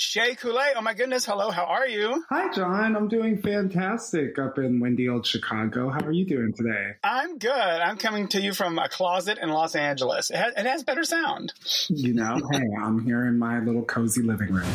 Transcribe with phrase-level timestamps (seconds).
[0.00, 0.74] Shea Coulée.
[0.76, 1.26] Oh my goodness.
[1.26, 1.50] Hello.
[1.50, 2.24] How are you?
[2.30, 2.94] Hi, John.
[2.94, 5.90] I'm doing fantastic up in windy old Chicago.
[5.90, 6.92] How are you doing today?
[7.02, 7.50] I'm good.
[7.50, 10.30] I'm coming to you from a closet in Los Angeles.
[10.30, 11.52] It has, it has better sound.
[11.88, 14.70] You know, hey, I'm here in my little cozy living room.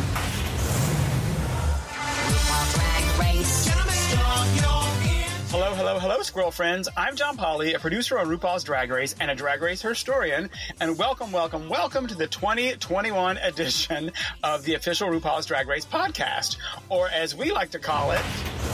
[6.00, 6.90] Hello, squirrel friends.
[6.98, 10.50] I'm John Polly, a producer on RuPaul's Drag Race and a Drag Race historian.
[10.82, 14.12] And welcome, welcome, welcome to the 2021 edition
[14.44, 16.58] of the official RuPaul's Drag Race podcast,
[16.90, 18.22] or as we like to call it,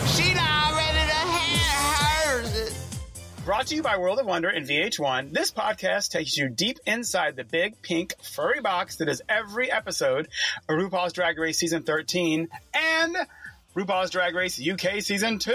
[0.08, 3.00] She not ready to have hers.
[3.44, 7.36] Brought to you by World of Wonder and VH1, this podcast takes you deep inside
[7.36, 10.30] the big pink furry box that is every episode
[10.70, 13.18] of RuPaul's Drag Race Season 13 and
[13.76, 15.52] RuPaul's Drag Race UK Season 2.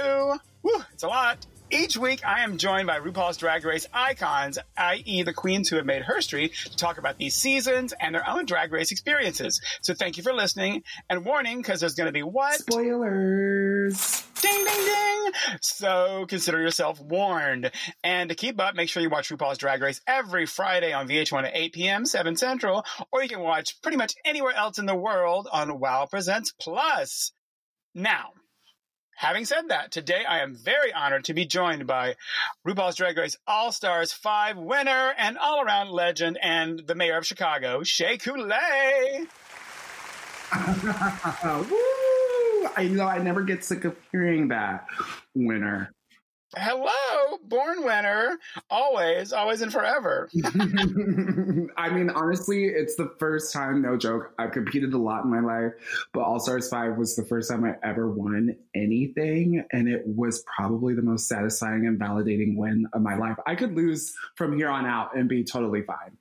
[0.62, 1.44] Woo, it's a lot.
[1.74, 5.84] Each week, I am joined by RuPaul's Drag Race icons, i.e., the queens who have
[5.84, 9.60] made history, to talk about these seasons and their own drag race experiences.
[9.82, 10.84] So thank you for listening.
[11.10, 12.60] And warning, because there's going to be what?
[12.60, 14.24] Spoilers.
[14.40, 15.32] Ding, ding, ding.
[15.62, 17.72] So consider yourself warned.
[18.04, 21.42] And to keep up, make sure you watch RuPaul's Drag Race every Friday on VH1
[21.42, 24.94] at 8 p.m., 7 Central, or you can watch pretty much anywhere else in the
[24.94, 27.32] world on Wow Presents Plus.
[27.96, 28.30] Now,
[29.16, 32.16] having said that, today I am very honored to be joined by
[32.66, 37.26] RuPaul's Drag Race All Stars 5 winner and all around legend and the mayor of
[37.26, 39.26] Chicago, Shea Coulée.
[42.76, 44.86] I know I never get sick of hearing that.
[45.34, 45.92] Winner.
[46.56, 48.38] Hello, born winner,
[48.70, 50.28] always, always and forever.
[51.76, 54.32] I mean, honestly, it's the first time, no joke.
[54.38, 55.72] I've competed a lot in my life,
[56.12, 59.64] but All Stars 5 was the first time I ever won anything.
[59.72, 63.36] And it was probably the most satisfying and validating win of my life.
[63.46, 66.16] I could lose from here on out and be totally fine.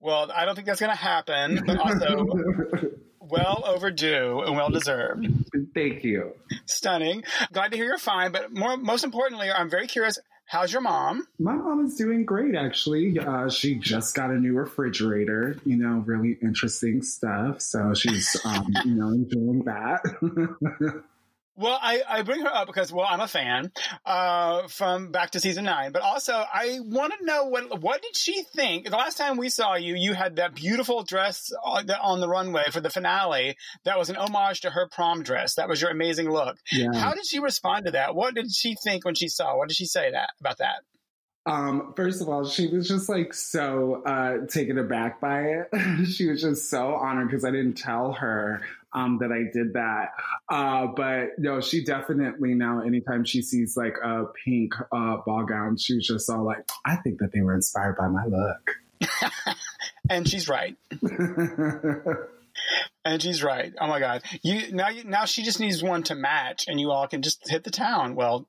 [0.00, 2.24] Well, I don't think that's going to happen, but also
[3.28, 5.26] well overdue and well deserved.
[5.74, 6.32] Thank you.
[6.66, 7.24] Stunning.
[7.52, 10.18] Glad to hear you're fine, but more, most importantly, I'm very curious.
[10.48, 11.26] How's your mom?
[11.40, 13.18] My mom is doing great, actually.
[13.18, 17.60] Uh, she just got a new refrigerator, you know, really interesting stuff.
[17.60, 21.02] So she's, um, you know, enjoying that.
[21.58, 23.72] Well, I, I bring her up because, well, I'm a fan
[24.04, 28.14] uh, from back to season nine, but also I want to know what what did
[28.14, 28.84] she think?
[28.84, 32.28] The last time we saw you, you had that beautiful dress on the, on the
[32.28, 33.56] runway for the finale.
[33.84, 35.54] That was an homage to her prom dress.
[35.54, 36.58] That was your amazing look.
[36.70, 36.92] Yeah.
[36.92, 38.14] How did she respond to that?
[38.14, 39.56] What did she think when she saw?
[39.56, 40.82] What did she say that about that?
[41.46, 46.06] Um, first of all, she was just like so uh, taken aback by it.
[46.06, 48.62] she was just so honored because I didn't tell her
[48.96, 50.08] um, that I did that.
[50.48, 55.76] Uh, but no, she definitely now, anytime she sees like a pink uh, ball gown,
[55.76, 59.56] she was just all like, I think that they were inspired by my look.
[60.10, 60.76] and she's right.
[63.04, 63.72] And she's right.
[63.80, 64.22] Oh my God!
[64.42, 67.48] You now, you, now she just needs one to match, and you all can just
[67.48, 68.16] hit the town.
[68.16, 68.48] Well,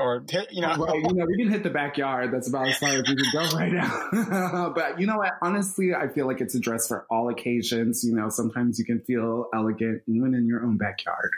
[0.00, 2.32] or you know, Well, you know, we can hit the backyard.
[2.32, 4.72] That's about as far as we can go right now.
[4.74, 5.32] but you know what?
[5.42, 8.02] Honestly, I feel like it's a dress for all occasions.
[8.02, 11.30] You know, sometimes you can feel elegant even in your own backyard.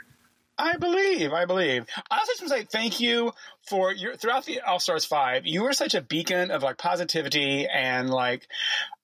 [0.58, 1.86] I believe, I believe.
[2.10, 3.32] I also just want to say thank you
[3.68, 5.46] for your throughout the All Stars Five.
[5.46, 8.46] You were such a beacon of like positivity and like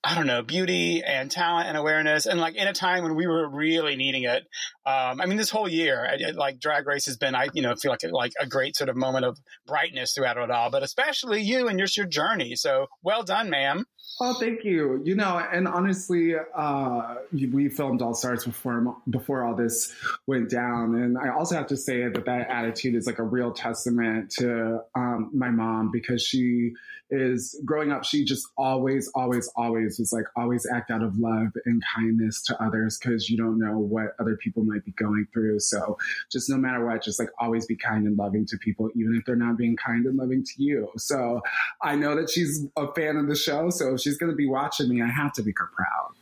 [0.05, 3.27] I don't know beauty and talent and awareness, and like in a time when we
[3.27, 4.45] were really needing it.
[4.87, 7.91] Um, I mean, this whole year, like Drag Race has been, I you know feel
[7.91, 10.71] like like a great sort of moment of brightness throughout it all.
[10.71, 12.57] But especially you and your your journey.
[12.57, 13.87] So well done, ma'am.
[14.21, 15.01] Oh, thank you.
[15.05, 19.95] You know, and honestly, uh, we filmed All Stars before before all this
[20.27, 23.53] went down, and I also have to say that that attitude is like a real
[23.53, 26.73] testament to um, my mom because she
[27.11, 28.05] is growing up.
[28.05, 32.63] She just always, always, always was like always act out of love and kindness to
[32.63, 35.61] others because you don't know what other people might be going through.
[35.61, 35.99] So
[36.31, 39.25] just no matter what, just like always be kind and loving to people, even if
[39.25, 40.91] they're not being kind and loving to you.
[40.97, 41.41] So
[41.83, 43.71] I know that she's a fan of the show.
[43.71, 46.18] So if she's going to be watching me, I have to make her proud.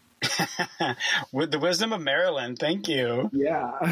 [1.32, 3.30] With the wisdom of Maryland, thank you.
[3.32, 3.70] Yeah.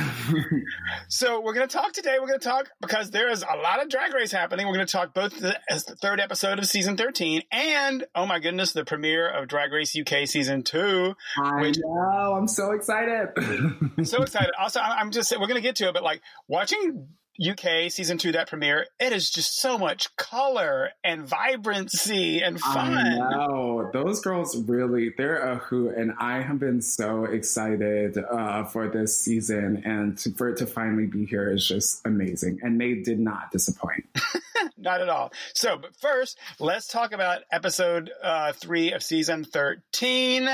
[1.08, 2.16] So we're going to talk today.
[2.20, 4.66] We're going to talk because there is a lot of drag race happening.
[4.66, 8.26] We're going to talk both the, as the third episode of season 13 and, oh
[8.26, 11.14] my goodness, the premiere of Drag Race UK season two.
[11.42, 12.34] I Which- know.
[12.36, 13.28] I'm so excited.
[13.36, 14.50] I'm so excited.
[14.58, 17.08] Also, I'm just, we're going to get to it, but like watching
[17.40, 23.18] UK season two, that premiere, it is just so much color and vibrancy and fun.
[23.18, 23.90] know.
[23.92, 25.96] Those girls really, they're a hoot.
[25.96, 29.82] And I have been so excited uh, for this season.
[29.84, 32.60] And to, for it to finally be here is just amazing.
[32.62, 34.04] And they did not disappoint.
[34.78, 35.32] not at all.
[35.54, 40.48] So, but first, let's talk about episode uh, three of season 13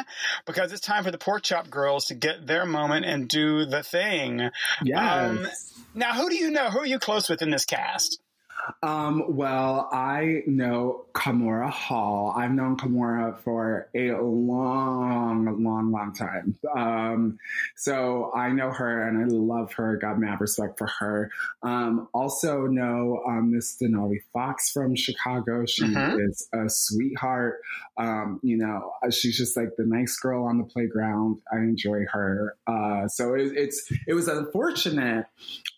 [0.47, 3.83] because it's time for the Pork Chop Girls to get their moment and do the
[3.83, 4.50] thing.
[4.83, 5.31] Yes.
[5.31, 5.47] Um,
[5.94, 6.70] now, who do you know?
[6.71, 8.21] Who are you close with in this cast?
[8.83, 12.33] Um, well, I know Kahmora Hall.
[12.37, 16.57] I've known Kahmora for a long, long, long time.
[16.77, 17.39] Um,
[17.77, 19.97] so I know her and I love her.
[19.97, 21.31] Got mad respect for her.
[21.63, 25.65] Um, also know um, Miss Denali Foxx from Chicago.
[25.67, 26.29] She Mhm.
[26.29, 27.61] is a sweetheart.
[27.97, 31.39] Um, you know, she's just like the nice girl on the playground.
[31.53, 32.57] I enjoy her.
[32.67, 35.27] Uh, so it, it's it was unfortunate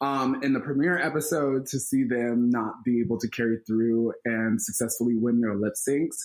[0.00, 4.60] um, in the premiere episode to see them not be able to carry through and
[4.60, 6.16] successfully win their lip syncs.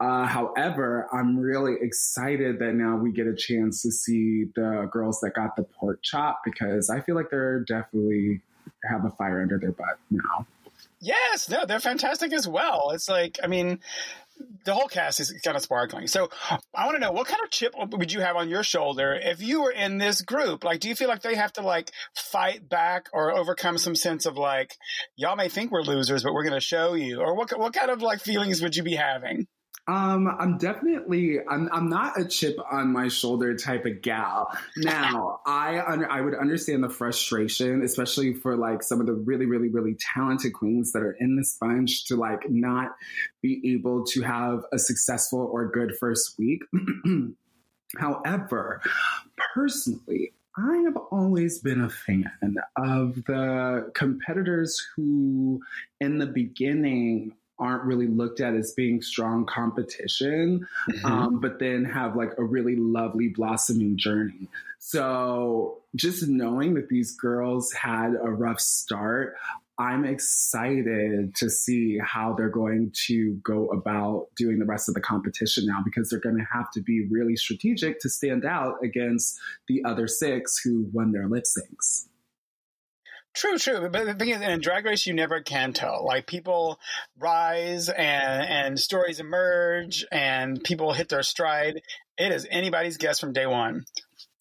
[0.00, 5.20] Uh, however, I'm really excited that now we get a chance to see the girls
[5.20, 8.42] that got the pork chop because I feel like they're definitely
[8.88, 10.46] have a fire under their butt now.
[11.00, 12.90] Yes, no, they're fantastic as well.
[12.92, 13.80] It's like, I mean,
[14.64, 16.06] the whole cast is kind of sparkling.
[16.06, 16.28] So
[16.74, 19.40] I want to know what kind of chip would you have on your shoulder if
[19.42, 20.64] you were in this group?
[20.64, 24.26] Like, do you feel like they have to like fight back or overcome some sense
[24.26, 24.76] of like,
[25.16, 27.20] y'all may think we're losers, but we're going to show you?
[27.20, 29.46] Or what, what kind of like feelings would you be having?
[29.88, 34.52] Um, I'm definitely I'm I'm not a chip on my shoulder type of gal.
[34.76, 39.46] Now, I under, I would understand the frustration, especially for like some of the really
[39.46, 42.94] really really talented queens that are in this bunch to like not
[43.40, 46.62] be able to have a successful or good first week.
[47.98, 48.82] However,
[49.54, 55.60] personally, I have always been a fan of the competitors who,
[56.00, 60.66] in the beginning, aren't really looked at as being strong competition,
[61.04, 64.48] um, but then have like a really lovely blossoming journey.
[64.78, 69.36] So just knowing that these girls had a rough start,
[69.78, 75.00] I'm excited to see how they're going to go about doing the rest of the
[75.00, 79.38] competition now because they're going to have to be really strategic to stand out against
[79.68, 82.07] the other six who won their lip syncs.
[83.38, 83.88] True, true.
[83.88, 86.04] But the thing is, in Drag Race, you never can tell.
[86.04, 86.80] Like people
[87.16, 91.80] rise and and stories emerge, and people hit their stride.
[92.16, 93.84] It is anybody's guess from day one.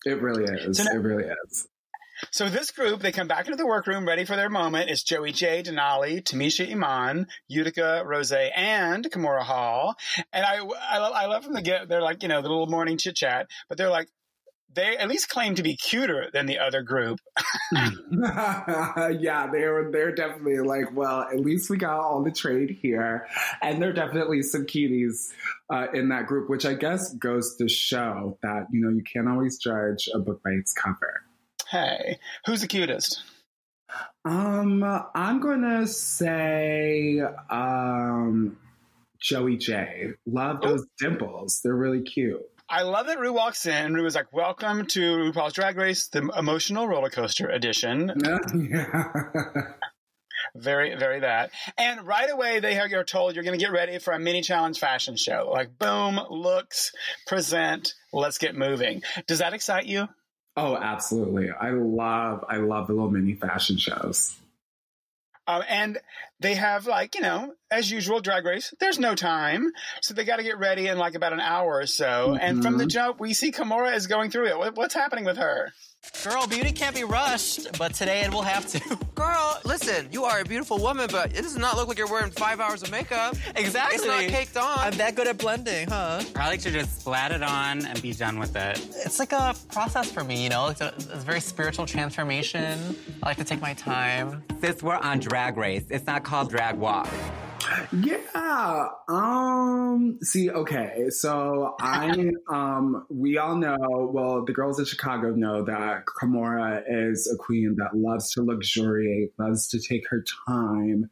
[0.04, 0.78] It really is.
[0.78, 1.68] So now- it really is.
[2.32, 4.90] So this group, they come back into the workroom ready for their moment.
[4.90, 9.96] It's Joey Jay, Denali, Tamisha Iman, Utica, Rosé, and Kahmora Hall.
[10.34, 12.66] And I, I, love, I love from the get, they're like, you know, the little
[12.66, 14.08] morning chit chat, but they're like,
[14.78, 17.20] they at least claim to be cuter than the other group.
[17.74, 23.28] yeah, they're they're definitely like, well, at least we got all the trade here,
[23.62, 25.34] and they're definitely some cuties
[25.74, 29.28] uh, in that group, which I guess goes to show that you know you can't
[29.28, 31.24] always judge a book by its cover.
[31.70, 33.24] Hey, who's the cutest?
[34.26, 34.84] Um,
[35.16, 37.20] I'm gonna say
[37.50, 38.58] um,
[39.20, 40.12] Joey Jay.
[40.28, 42.46] Love those dimples; they're really cute.
[42.70, 46.08] I love that Rue walks in and Rue is like, welcome to RuPaul's Drag Race,
[46.08, 48.12] the emotional roller coaster edition.
[48.72, 49.04] yeah.
[50.54, 51.52] Very, very that.
[51.78, 54.80] And right away, they are told you're going to get ready for a mini challenge
[54.80, 55.50] fashion show.
[55.52, 56.92] Like, boom, looks,
[57.26, 59.02] present, let's get moving.
[59.28, 60.10] Does that excite you?
[60.58, 61.52] Oh, absolutely.
[61.52, 64.36] I love I love the little mini fashion shows.
[65.48, 66.00] Um, and
[66.40, 68.74] they have like you know, as usual, Drag Race.
[68.80, 71.86] There's no time, so they got to get ready in like about an hour or
[71.88, 72.38] so.
[72.40, 72.90] And from the Mhm.
[72.92, 74.76] jump, we see Kahmora is going through it.
[74.76, 75.74] What's happening with her?
[76.24, 78.80] Girl, beauty can't be rushed, but today it will have to.
[79.16, 82.32] Girl, listen, you are a beautiful woman, but it does not look like you're wearing
[82.32, 83.36] five hours of makeup.
[83.58, 83.96] exactly.
[83.98, 84.78] It's not caked on.
[84.80, 86.22] I'm that good at blending, huh?
[86.38, 88.80] I like to just splat it on and be done with it.
[89.06, 90.68] It's like a process for me, you know?
[90.68, 92.96] It's a, it's a very spiritual transformation.
[93.22, 94.44] I like to take my time.
[94.62, 95.86] Sis, we're on Drag Race.
[95.90, 97.08] It's not called Drag Walk.
[97.94, 98.88] Yeah.
[99.08, 101.06] Um see, okay.
[101.10, 107.34] So I um we all know, well, the girls in Chicago know that Kahmora is
[107.34, 111.10] a queen that loves to luxuriate, loves to take her time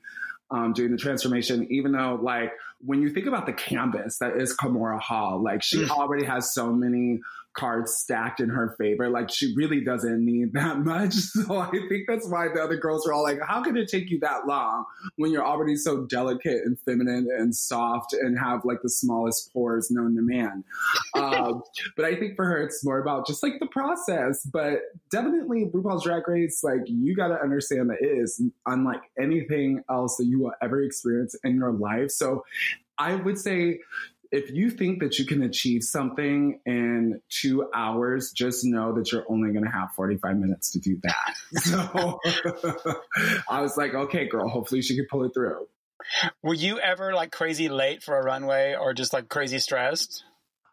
[0.51, 4.55] um doing the transformation, even though like when you think about the canvas that is
[4.55, 7.21] Kahmora Hall, like she already has so many
[7.55, 9.09] cards stacked in her favor.
[9.09, 11.15] Like she really doesn't need that much.
[11.45, 14.09] So I think that's why the other girls are all like, how could it take
[14.09, 14.85] you that long
[15.17, 19.91] when you're already so delicate and feminine and soft and have like the smallest pores
[19.91, 20.63] known to man?
[21.15, 21.61] um,
[21.95, 24.43] but I think for her, it's more about just like the process.
[24.43, 24.79] But
[25.11, 30.17] definitely RuPaul's Drag Race, like you got to understand that it is unlike anything else
[30.17, 32.11] that you will ever experience in your life.
[32.11, 32.43] So
[32.97, 33.79] I would say
[34.35, 39.25] if you think that you can achieve something in two hours, just know that you're
[39.29, 41.35] only going to have 45 minutes to do that.
[41.65, 42.19] So
[43.49, 45.67] I was like, okay, girl, hopefully she can pull it through.
[46.43, 50.25] Were you ever like crazy late for a runway or just like crazy stressed?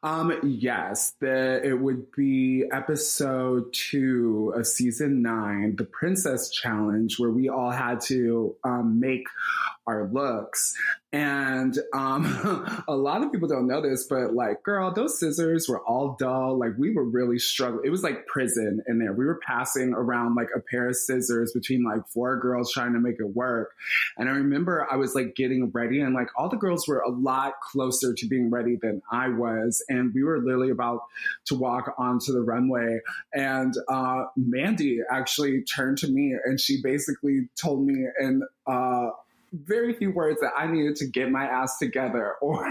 [0.04, 7.31] Um, yes, the it would be episode two of season nine, the Princess Challenge, where
[7.31, 9.28] we all had to um, make
[9.87, 10.75] our looks.
[11.12, 12.25] And um,
[12.89, 16.59] a lot of people don't know this, but like, girl, those scissors were all dull.
[16.59, 17.85] Like, we were really struggling.
[17.85, 19.12] It was like prison in there.
[19.12, 22.99] We were passing around like a pair of scissors between like four girls trying to
[22.99, 23.73] make it work.
[24.17, 27.11] And I remember I was like getting ready, and like all the girls were a
[27.11, 29.85] lot closer to being ready than I was.
[29.89, 31.01] And we were literally about
[31.47, 33.01] to walk onto the runway.
[33.35, 39.11] And uh, Mandy actually turned to me and she basically told me, and uh,
[39.52, 42.66] very few words that I needed to get my ass together or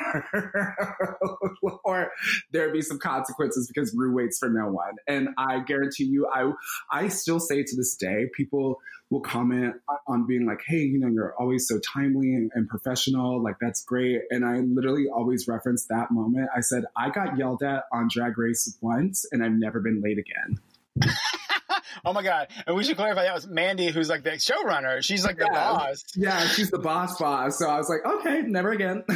[1.84, 2.12] or
[2.52, 4.96] there'd be some consequences because Rue waits for no one.
[5.08, 6.52] And I guarantee you I
[6.92, 8.80] I still say to this day, people
[9.12, 9.76] will comment
[10.08, 13.84] on being like, hey, you know, you're always so timely and, and professional, like that's
[13.84, 14.22] great.
[14.30, 16.50] And I literally always reference that moment.
[16.56, 20.18] I said, I got yelled at on drag race once and I've never been late
[20.18, 20.60] again.
[22.06, 22.48] Oh my god!
[22.66, 25.04] And we should clarify that was Mandy, who's like the showrunner.
[25.04, 25.60] She's like the Yeah.
[25.72, 26.04] boss.
[26.16, 27.58] Yeah, she's the boss boss.
[27.60, 29.04] So I was like, okay, never again.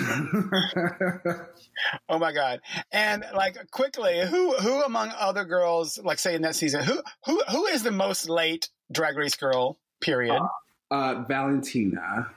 [2.07, 2.61] Oh my god!
[2.91, 7.41] And like quickly, who who among other girls, like say in that season, who who
[7.49, 9.77] who is the most late drag race girl?
[10.01, 10.39] Period.
[10.91, 12.27] uh, Valentina.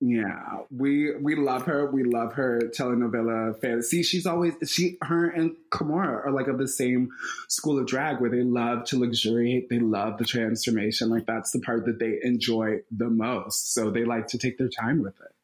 [0.00, 1.90] Yeah, we we love her.
[1.90, 4.02] We love her telenovela fantasy.
[4.02, 7.08] She's always she her and Kahmora are like of the same
[7.48, 9.70] school of drag where they love to luxuriate.
[9.70, 11.08] They love the transformation.
[11.08, 13.72] Like that's the part that they enjoy the most.
[13.72, 15.35] So they like to take their time with it.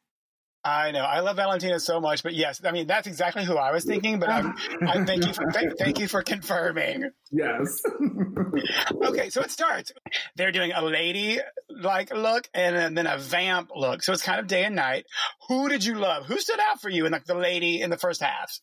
[0.64, 1.00] I know.
[1.00, 4.20] I love Valentina so much, but yes, I mean that's exactly who I was thinking.
[4.20, 4.54] But I'm,
[4.86, 7.10] I thank you for thank, thank you for confirming.
[7.30, 7.82] Yes.
[9.04, 9.92] Okay, so it starts.
[10.36, 11.38] They're doing a lady
[11.68, 14.02] like look and then a vamp look.
[14.02, 15.04] So it's kind of day and night.
[15.48, 16.26] Who did you love?
[16.26, 18.60] Who stood out for you in like the lady in the first half?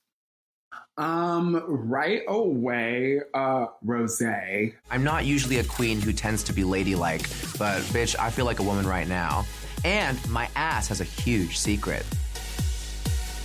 [0.98, 4.74] um, right away, uh, Rosé.
[4.92, 7.22] I'm not usually a queen who tends to be ladylike,
[7.58, 9.46] but bitch, I feel like a woman right now.
[9.84, 12.06] And my ass has a huge secret.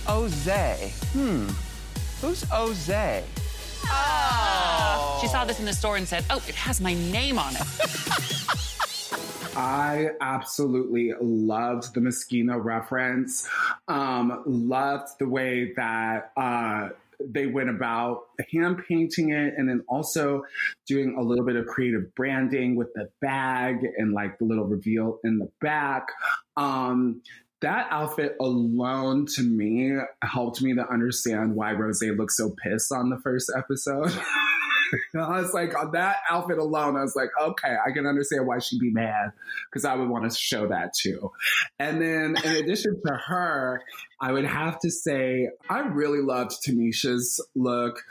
[0.05, 0.91] Ozay.
[1.13, 1.47] Hmm.
[2.21, 3.23] Who's Ozay?
[5.21, 7.61] She saw this in the store and said, "Oh, it has my name on it."
[9.57, 13.47] I absolutely loved the Moschino reference.
[13.87, 16.89] Um, loved the way that uh,
[17.23, 20.43] they went about hand painting it and then also
[20.87, 25.19] doing a little bit of creative branding with the bag and like the little reveal
[25.23, 26.07] in the back.
[26.57, 27.21] Um,
[27.61, 33.09] that outfit alone to me helped me to understand why Rosé looked so pissed on
[33.09, 34.11] the first episode.
[35.15, 38.59] I was like, on that outfit alone, I was like, okay, I can understand why
[38.59, 39.31] she'd be mad
[39.69, 41.31] because I would want to show that too.
[41.79, 43.81] And then, in addition to her,
[44.21, 48.01] I would have to say, I really loved Tamisha's look.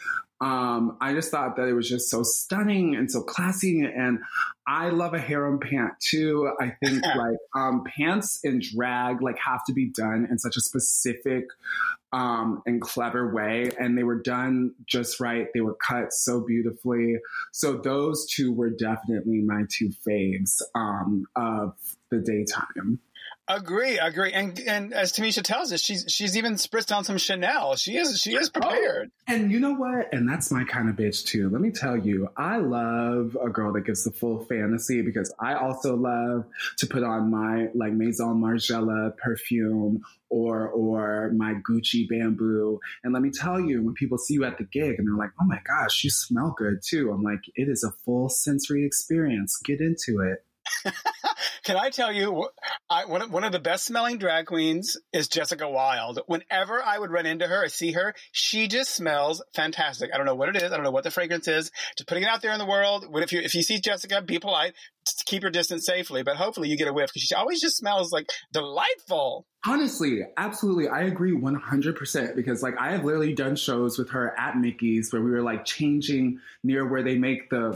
[0.40, 3.80] Um, I just thought that it was just so stunning and so classy.
[3.80, 4.18] And
[4.66, 6.50] I love a harem pant too.
[6.60, 10.60] I think like um, pants in drag like have to be done in such a
[10.60, 11.46] specific
[12.14, 15.48] um, and clever way, and they were done just right.
[15.52, 17.16] They were cut so beautifully.
[17.52, 21.74] So those two were definitely my two faves um, of
[22.12, 23.00] the daytime.
[23.46, 24.32] Agree, agree.
[24.32, 27.76] And and as Tamisha tells us, she's she's even spritzed on some Chanel.
[27.76, 28.58] She is she is oh.
[28.58, 29.10] prepared.
[29.26, 30.14] And you know what?
[30.14, 31.50] And that's my kind of bitch too.
[31.50, 35.54] Let me tell you, I love a girl that gives the full fantasy because I
[35.54, 36.46] also love
[36.78, 42.80] to put on my like Maison Margiela perfume or or my Gucci bamboo.
[43.02, 45.32] And let me tell you, when people see you at the gig and they're like,
[45.38, 49.58] "Oh my gosh, you smell good too," I'm like, "It is a full sensory experience.
[49.62, 50.44] Get into it."
[51.64, 52.48] Can I tell you,
[52.90, 56.20] I, one, of, one of the best smelling drag queens is Jessica Wilde.
[56.26, 60.10] Whenever I would run into her or see her, she just smells fantastic.
[60.12, 60.72] I don't know what it is.
[60.72, 61.70] I don't know what the fragrance is.
[61.96, 63.06] Just putting it out there in the world.
[63.14, 64.74] If you if you see Jessica, be polite,
[65.06, 66.22] just keep your distance safely.
[66.22, 69.46] But hopefully you get a whiff because she always just smells like delightful.
[69.66, 70.88] Honestly, absolutely.
[70.88, 75.22] I agree 100% because like I have literally done shows with her at Mickey's where
[75.22, 77.72] we were like changing near where they make the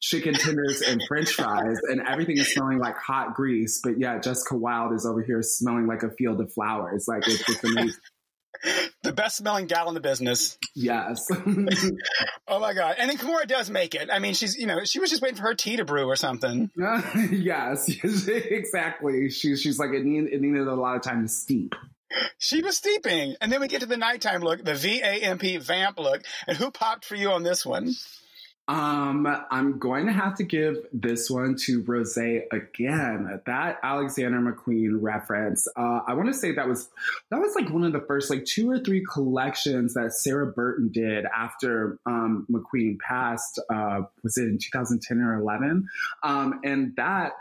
[0.00, 3.80] chicken tenders and french fries and everything is smelling like hot grease.
[3.82, 7.06] But yeah, Jessica Wilde is over here smelling like a field of flowers.
[7.06, 8.00] Like it's just amazing.
[9.02, 10.58] The best smelling gal in the business.
[10.74, 11.26] Yes.
[12.46, 12.96] Oh my god!
[12.98, 14.10] And then Kahmora does make it.
[14.12, 16.16] I mean, she's you know she was just waiting for her tea to brew or
[16.16, 16.68] something.
[17.30, 19.30] yes, exactly.
[19.30, 21.76] She's she's like it needed, it needed a lot of time to steep.
[22.38, 25.38] She was steeping, and then we get to the nighttime look, the V A M
[25.38, 26.22] P vamp look.
[26.48, 27.94] And who popped for you on this one?
[28.70, 33.40] Um, I'm going to have to give this one to Rosé again.
[33.44, 35.66] That Alexander McQueen reference.
[35.76, 36.88] Uh, I want to say that was
[37.32, 40.88] that was like one of the first like two or three collections that Sarah Burton
[40.92, 43.58] did after um, McQueen passed.
[43.68, 45.88] Uh, was it in 2010 or 11?
[46.22, 47.32] Um, and that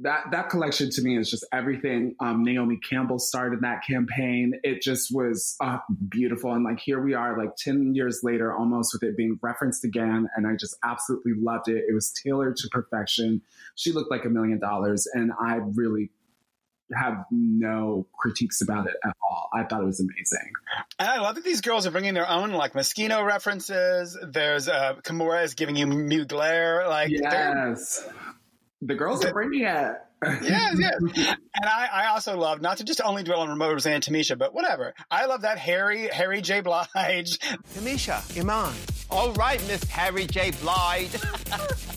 [0.00, 2.14] that that collection to me is just everything.
[2.20, 4.52] Um, Naomi Campbell started that campaign.
[4.62, 8.92] It just was uh, beautiful, and like here we are, like ten years later, almost
[8.94, 11.84] with it being referenced again, and I just absolutely loved it.
[11.88, 13.42] It was tailored to perfection.
[13.74, 16.10] She looked like a million dollars, and I really
[16.94, 19.48] have no critiques about it at all.
[19.52, 20.52] I thought it was amazing.
[21.00, 24.16] And I love that these girls are bringing their own like Moschino references.
[24.22, 26.88] There's uh, Kahmora is giving you Mugler.
[26.88, 28.08] Like, they're- Yes,
[28.82, 29.94] the girls are bringing it.
[30.42, 31.36] yes, yes.
[31.54, 34.54] And I, I also love not to just only dwell on Rosé and Tamisha, but
[34.54, 34.94] whatever.
[35.10, 36.60] I love that Harry, Harry J.
[36.60, 37.38] Blige.
[37.74, 38.74] Tamisha, Iman.
[39.10, 40.50] All right, Miss Harry J.
[40.62, 41.16] Blige.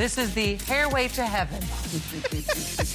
[0.00, 1.60] This is the hairway to heaven.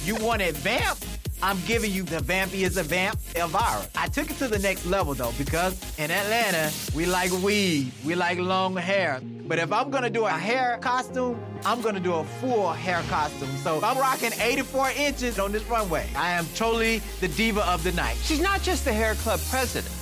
[0.04, 0.98] you wanted vamp?
[1.40, 3.86] I'm giving you the vampiest of vamp, Elvira.
[3.94, 8.16] I took it to the next level though, because in Atlanta, we like weave, we
[8.16, 9.20] like long hair.
[9.46, 13.56] But if I'm gonna do a hair costume, I'm gonna do a full hair costume.
[13.58, 17.92] So I'm rocking 84 inches on this runway, I am totally the diva of the
[17.92, 18.16] night.
[18.24, 19.94] She's not just the hair club president.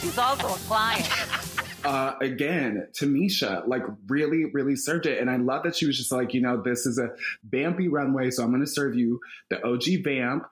[0.00, 1.10] She's also a client.
[1.84, 5.18] uh, again, Tamisha, like really, really served it.
[5.18, 7.10] And I love that she was just like, you know, this is a
[7.48, 9.20] vampy runway, so I'm going to serve you
[9.50, 10.44] the OG vamp,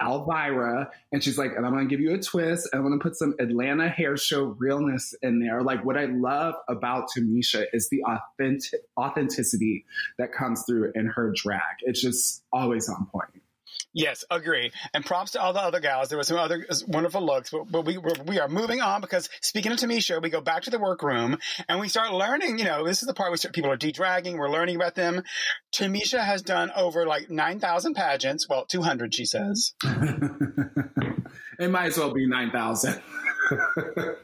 [0.00, 0.90] Elvira.
[1.12, 3.02] And she's like, and I'm going to give you a twist, and I'm going to
[3.02, 5.62] put some Atlanta hair show realness in there.
[5.62, 9.84] Like, what I love about Tamisha is the authentic authenticity
[10.18, 11.60] that comes through in her drag.
[11.82, 13.42] It's just always on point.
[13.94, 14.70] Yes, agree.
[14.92, 16.08] And props to all the other gals.
[16.08, 19.30] There were some other wonderful looks, but, but we we're, we are moving on because
[19.40, 22.58] speaking of Tamisha, we go back to the workroom and we start learning.
[22.58, 24.36] You know, this is the part where start, people are de-dragging.
[24.36, 25.22] We're learning about them.
[25.74, 28.48] Tamisha has done over like nine thousand pageants.
[28.48, 29.72] Well, two hundred, she says.
[29.84, 33.00] it might as well be nine thousand.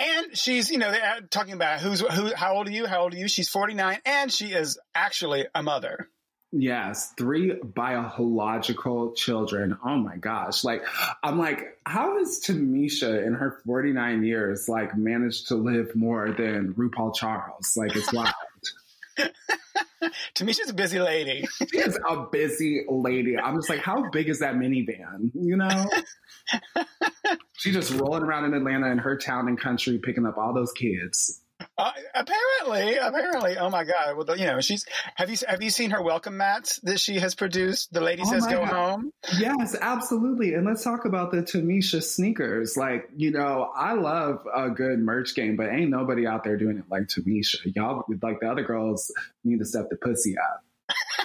[0.00, 2.34] And she's, you know, they're talking about who's who.
[2.34, 2.86] How old are you?
[2.86, 3.28] How old are you?
[3.28, 6.08] She's forty nine, and she is actually a mother.
[6.52, 9.78] Yes, three biological children.
[9.84, 10.64] Oh my gosh.
[10.64, 10.84] Like,
[11.22, 16.74] I'm like, how has Tamisha in her 49 years, like, managed to live more than
[16.74, 17.76] RuPaul Charles?
[17.76, 18.34] Like, it's wild.
[20.34, 21.46] Tamisha's a busy lady.
[21.70, 23.38] she is a busy lady.
[23.38, 25.30] I'm just like, how big is that minivan?
[25.34, 25.90] You know?
[27.58, 30.72] she just rolling around in Atlanta in her town and country picking up all those
[30.72, 31.42] kids.
[31.76, 33.56] Uh, apparently, apparently.
[33.58, 34.16] Oh my God!
[34.16, 34.84] Well, you know, she's.
[35.16, 37.92] Have you have you seen her welcome mats that she has produced?
[37.92, 38.68] The lady Oh says, "Go God.
[38.68, 40.54] home." Yes, absolutely.
[40.54, 42.76] And let's talk about the Tamisha sneakers.
[42.76, 46.78] Like, you know, I love a good merch game, but ain't nobody out there doing
[46.78, 47.74] it like Tamisha.
[47.74, 49.12] Y'all, like the other girls,
[49.44, 50.64] need to step the pussy up.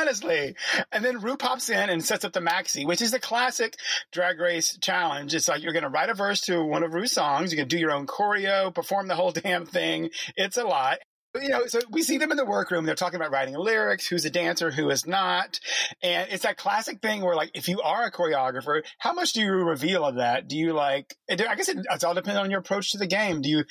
[0.00, 0.54] Honestly,
[0.92, 3.76] and then Ru pops in and sets up the maxi, which is the classic
[4.12, 5.34] drag race challenge.
[5.34, 7.52] It's like you're going to write a verse to one of Ru's songs.
[7.52, 10.10] You can do your own choreo, perform the whole damn thing.
[10.36, 10.98] It's a lot.
[11.40, 12.86] You know, so we see them in the workroom.
[12.86, 15.60] They're talking about writing lyrics, who's a dancer, who is not.
[16.02, 19.40] And it's that classic thing where, like, if you are a choreographer, how much do
[19.40, 20.48] you reveal of that?
[20.48, 23.42] Do you like, I guess it, it's all dependent on your approach to the game.
[23.42, 23.64] Do you,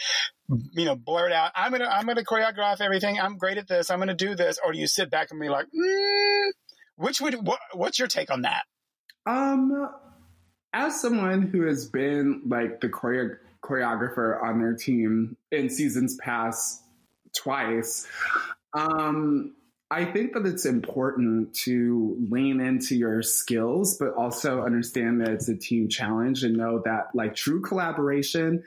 [0.72, 3.20] you know, blurt out, I'm to, I'm to choreograph everything.
[3.20, 3.90] I'm great at this.
[3.90, 4.60] I'm to do this.
[4.64, 6.50] Or do you sit back and be like, mm,
[6.96, 8.64] which would, what, what's your take on that?
[9.26, 9.90] Um,
[10.74, 16.82] as someone who has been like the choreo- choreographer on their team in seasons past
[17.36, 18.08] twice,
[18.74, 19.54] um,
[19.92, 25.50] I think that it's important to lean into your skills, but also understand that it's
[25.50, 28.64] a team challenge and know that like true collaboration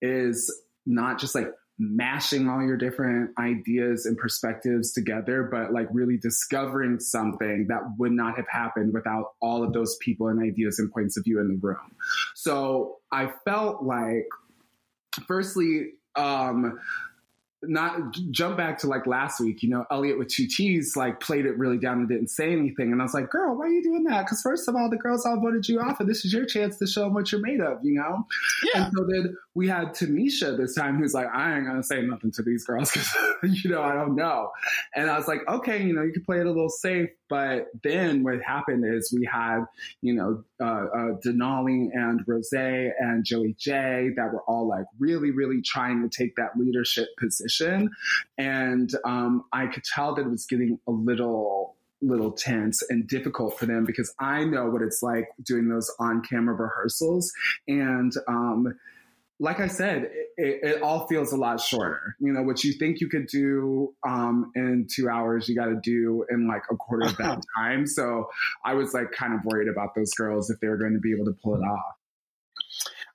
[0.00, 6.18] is not just like mashing all your different ideas and perspectives together, but like really
[6.18, 10.92] discovering something that would not have happened without all of those people and ideas and
[10.92, 11.94] points of view in the room.
[12.34, 14.26] So I felt like,
[15.26, 16.78] firstly, um,
[17.62, 21.44] not jump back to like last week, you know, Elliott with two T's like played
[21.44, 22.92] it really down and didn't say anything.
[22.92, 24.24] And I was like, girl, why are you doing that?
[24.24, 26.78] Because first of all, the girls all voted you off, and this is your chance
[26.78, 28.26] to show them what you're made of, you know?
[28.72, 28.84] Yeah.
[28.84, 32.32] And so then we had Tamisha this time who's like, I ain't gonna say nothing
[32.32, 33.14] to these girls because
[33.64, 34.50] you know I don't know.
[34.94, 37.10] And I was like, okay, you know, you can play it a little safe.
[37.28, 39.64] But then what happened is we had,
[40.02, 45.30] you know, uh, uh, Denali and Rosé and Joey Jay that were all like really,
[45.30, 47.49] really trying to take that leadership position.
[48.38, 53.58] And um, I could tell that it was getting a little little tense and difficult
[53.58, 57.30] for them because I know what it's like doing those on camera rehearsals
[57.68, 58.74] and um
[59.40, 62.14] like I said, it, it, it, all feels a lot shorter.
[62.20, 65.80] You know, what you think you could do um, in two hours, you got to
[65.82, 67.86] do in like a quarter of that time.
[67.86, 68.28] So
[68.66, 71.12] I was like kind of worried about those girls if they were going to be
[71.12, 71.96] able to pull it off.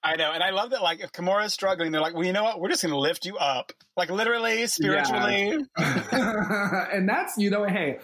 [0.06, 0.84] I know, and I love that.
[0.84, 2.60] Like, if Kahmora's struggling, they're like, "Well, you know what?
[2.60, 6.86] We're just going to lift you up, like literally, spiritually." Yeah.
[6.94, 7.98] and that's, you know, hey,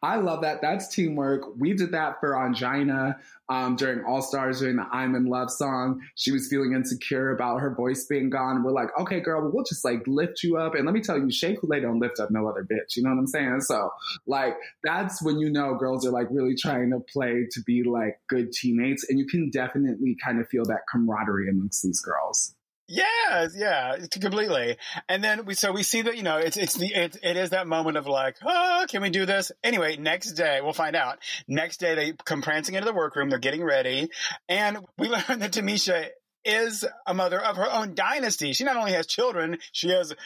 [0.00, 0.62] I love that.
[0.62, 1.42] That's teamwork.
[1.58, 3.16] We did that for Ongina
[3.48, 6.02] um, during All Stars during the I'm in Love song.
[6.14, 8.62] She was feeling insecure about her voice being gone.
[8.62, 10.74] We're like, okay, girl, we'll just like lift you up.
[10.74, 12.96] And let me tell you, Shea Coulée don't lift up no other bitch.
[12.96, 13.62] You know what I'm saying?
[13.62, 13.90] So,
[14.26, 18.20] like, that's when you know girls are like really trying to play to be like
[18.28, 19.08] good teammates.
[19.08, 22.54] And you can definitely kind of feel that camaraderie amongst these girls.
[22.90, 24.78] Yes, yeah, completely.
[25.10, 27.50] And then we so we see that you know it's it's the it, it is
[27.50, 29.52] that moment of like, oh, can we do this?
[29.62, 31.18] Anyway, next day we'll find out.
[31.46, 33.28] Next day they come prancing into the workroom.
[33.28, 34.08] They're getting ready,
[34.48, 36.08] and we learn that Tamisha
[36.46, 38.54] is a mother of her own dynasty.
[38.54, 40.16] She not only has children, she has uh,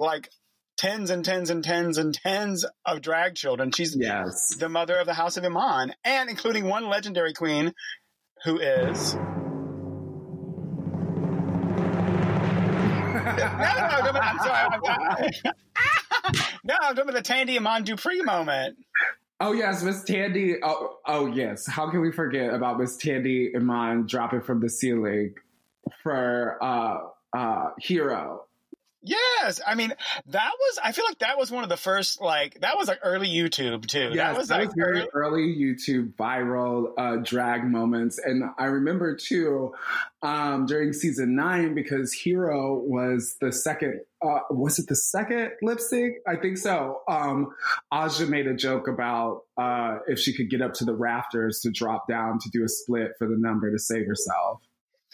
[0.00, 0.28] like
[0.76, 3.70] tens and tens and tens and tens of drag children.
[3.70, 4.56] She's yes.
[4.56, 7.74] the mother of the House of Iman, and including one legendary queen
[8.44, 9.16] who is
[13.62, 14.68] no, no, I'm sorry.
[14.72, 14.80] I'm
[16.64, 18.76] no, I'm talking about the Tandy Iman Dupree moment.
[19.40, 20.56] Oh yes, Miss Tandy.
[20.62, 21.66] Oh, oh yes.
[21.66, 25.34] How can we forget about Miss Tandy Iman dropping from the ceiling
[26.02, 26.98] for uh
[27.36, 28.44] uh Hero?
[29.02, 29.92] Yes, I mean
[30.26, 30.78] that was.
[30.82, 32.20] I feel like that was one of the first.
[32.20, 34.10] Like that was like early YouTube too.
[34.12, 38.66] Yes, that was that like was very early YouTube viral uh, drag moments, and I
[38.66, 39.74] remember too
[40.22, 44.02] um, during season nine because Hero was the second.
[44.24, 46.18] Uh, was it the second lip sync?
[46.28, 47.00] I think so.
[47.08, 47.54] Um,
[47.90, 51.72] Aja made a joke about uh, if she could get up to the rafters to
[51.72, 54.60] drop down to do a split for the number to save herself.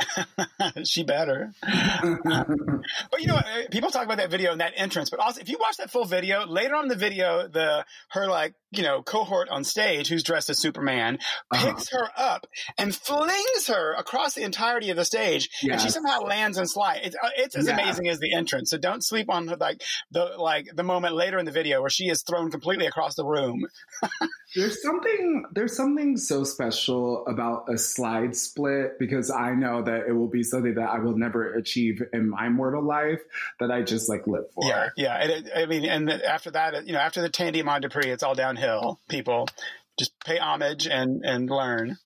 [0.84, 1.52] she better.
[1.62, 5.58] but you know, people talk about that video and that entrance, but also if you
[5.58, 9.48] watch that full video, later on in the video, the her like you know cohort
[9.48, 11.18] on stage who's dressed as Superman
[11.52, 12.04] picks uh-huh.
[12.04, 15.72] her up and flings her across the entirety of the stage, yes.
[15.72, 17.06] and she somehow lands and slides.
[17.06, 17.74] It's, uh, it's as yeah.
[17.74, 18.70] amazing as the entrance.
[18.70, 22.08] So don't sleep on like the like the moment later in the video where she
[22.08, 23.66] is thrown completely across the room.
[24.54, 30.12] there's something there's something so special about a slide split because I know that it
[30.12, 33.20] will be something that I will never achieve in my mortal life
[33.60, 34.64] that I just like live for.
[34.64, 35.18] Yeah, yeah.
[35.24, 38.34] It, I mean, and after that, you know, after the Tandy Iman Dupree, it's all
[38.58, 39.00] downhill.
[39.08, 39.48] People
[39.98, 41.96] just pay homage and and learn.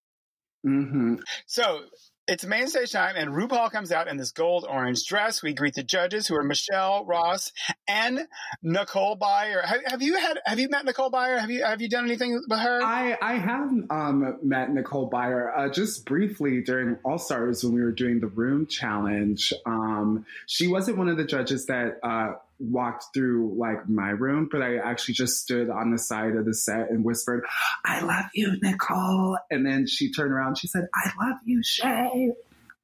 [0.66, 1.16] Mm-hmm.
[1.46, 1.80] So
[2.28, 5.42] it's main stage time, and RuPaul comes out in this gold orange dress.
[5.42, 7.50] We greet the judges, who are Michelle Ross
[7.88, 8.28] and
[8.62, 9.64] Nicole Byer.
[9.64, 11.40] Have, have, you had Have you met Nicole Byer?
[11.40, 12.80] Have you Have you done anything with her?
[12.82, 17.82] I I have um, met Nicole Byer uh, just briefly during All Stars when we
[17.82, 19.52] were doing the Room Challenge.
[19.66, 21.98] Um, she wasn't one of the judges that.
[22.02, 26.44] Uh, walked through like my room, but I actually just stood on the side of
[26.44, 27.44] the set and whispered,
[27.84, 29.38] I love you, Nicole.
[29.50, 32.32] And then she turned around, she said, I love you, Shea.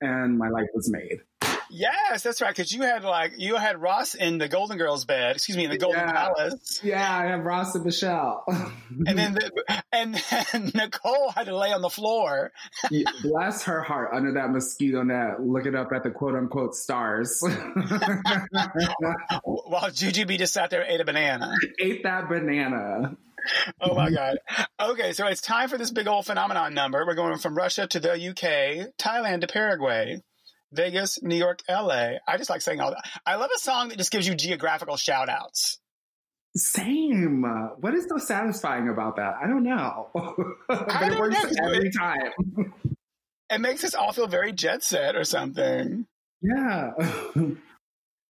[0.00, 1.20] And my life was made.
[1.70, 2.50] Yes, that's right.
[2.50, 5.37] Because you had like you had Ross in the Golden Girls bed.
[5.37, 6.12] Excuse me, in the Golden yeah.
[6.12, 6.81] Palace.
[6.83, 8.44] Yeah, I have Ross and Michelle.
[9.07, 12.52] and then the, and then Nicole had to lay on the floor.
[13.22, 17.40] bless her heart under that mosquito net, looking up at the quote unquote stars.
[19.44, 21.52] While Jujubee just sat there and ate a banana.
[21.81, 23.16] Ate that banana.
[23.81, 24.38] oh my god.
[24.81, 27.04] Okay, so it's time for this big old phenomenon number.
[27.07, 30.22] We're going from Russia to the UK, Thailand to Paraguay.
[30.72, 32.18] Vegas, New York, LA.
[32.26, 33.04] I just like saying all that.
[33.24, 35.78] I love a song that just gives you geographical shout outs.
[36.57, 37.42] Same.
[37.78, 39.35] What is so satisfying about that?
[39.42, 40.09] I don't know.
[40.68, 42.33] but I it works know, every time.
[43.50, 46.07] it makes us all feel very jet set or something.
[46.42, 46.92] Yeah.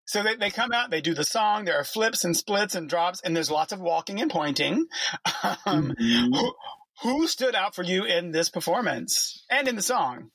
[0.06, 2.90] so they, they come out, they do the song, there are flips and splits and
[2.90, 4.86] drops, and there's lots of walking and pointing.
[5.66, 6.34] Um, mm-hmm.
[6.34, 6.54] who,
[7.04, 10.32] who stood out for you in this performance and in the song?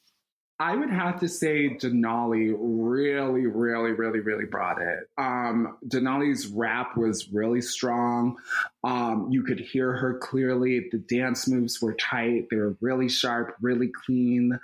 [0.62, 5.08] I would have to say Denali really, really, really, really brought it.
[5.18, 8.36] Um, Denali's rap was really strong.
[8.84, 10.88] Um, you could hear her clearly.
[10.90, 12.48] The dance moves were tight.
[12.50, 14.58] They were really sharp, really clean.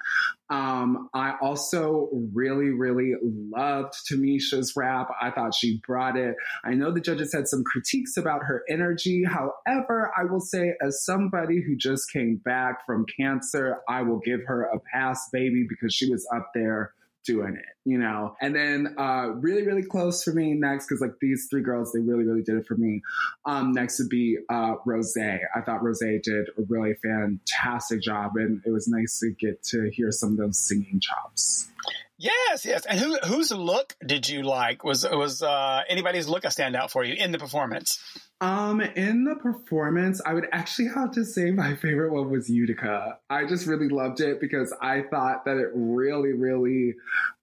[0.51, 5.09] Um, I also really, really loved Tamisha's rap.
[5.21, 6.35] I thought she brought it.
[6.65, 9.25] I know the judges had some critiques about her energy.
[9.25, 14.41] However, I will say, as somebody who just came back from cancer, I will give
[14.47, 16.93] her a pass, baby, because she was up there
[17.29, 18.35] doing it, you know?
[18.41, 22.01] And then uh, really, really close for me next, because like these three girls, they
[22.01, 23.03] really, really did it for me.
[23.45, 25.39] Um, next would be uh, Rosé.
[25.55, 29.91] I thought Rosé did a really fantastic job, and it was nice to get to
[29.93, 31.71] hear some of those singing chops.
[32.19, 32.85] Yes, yes.
[32.85, 34.83] And who whose look did you like?
[34.83, 38.01] Was was uh, anybody's look a standout for you in the performance?
[38.41, 43.19] Um, in the performance, I would actually have to say my favorite one was Utica.
[43.31, 46.95] I just really loved it because I thought that it really, really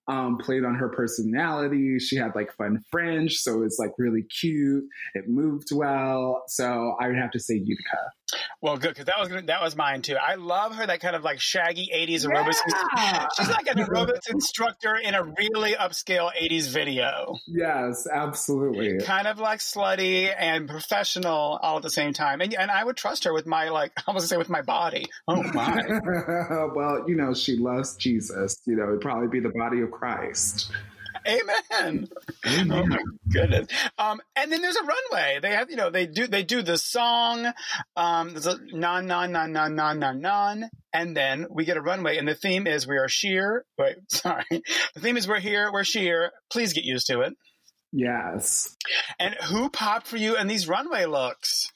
[0.08, 2.00] um, played on her personality.
[2.00, 4.86] She had like fun fringe, so it's like really cute.
[5.16, 7.98] It moved well, so I would have to say Utica.
[8.62, 10.16] Well, good because that was that was mine too.
[10.16, 12.58] I love her that kind of like shaggy '80s aerobics.
[12.98, 13.28] Yeah.
[13.38, 17.38] She's like an aerobics instructor in a really upscale '80s video.
[17.48, 19.00] Yes, absolutely.
[19.06, 22.98] Kind of like slutty and professional all at the same time, and and I would
[22.98, 25.06] trust her with my like I was gonna say with my body.
[25.28, 25.82] Oh my!
[26.76, 28.60] well, you know, she loves Jesus.
[28.66, 30.72] You know, it'd probably be the body of Christ.
[31.28, 32.08] Amen.
[32.46, 33.00] Oh my
[33.32, 33.68] goodness.
[33.98, 35.40] Um, and then there's a runway.
[35.42, 37.52] They have, you know, they do they do the song.
[37.96, 41.82] Um, there's a non non non non non non non, and then we get a
[41.82, 43.66] runway, and the theme is we are sheer.
[43.78, 44.46] Wait, sorry.
[44.50, 46.32] The theme is we're here, we're sheer.
[46.52, 47.34] Please get used to it.
[47.92, 48.76] Yes.
[49.20, 51.72] And who popped for you in these runway looks?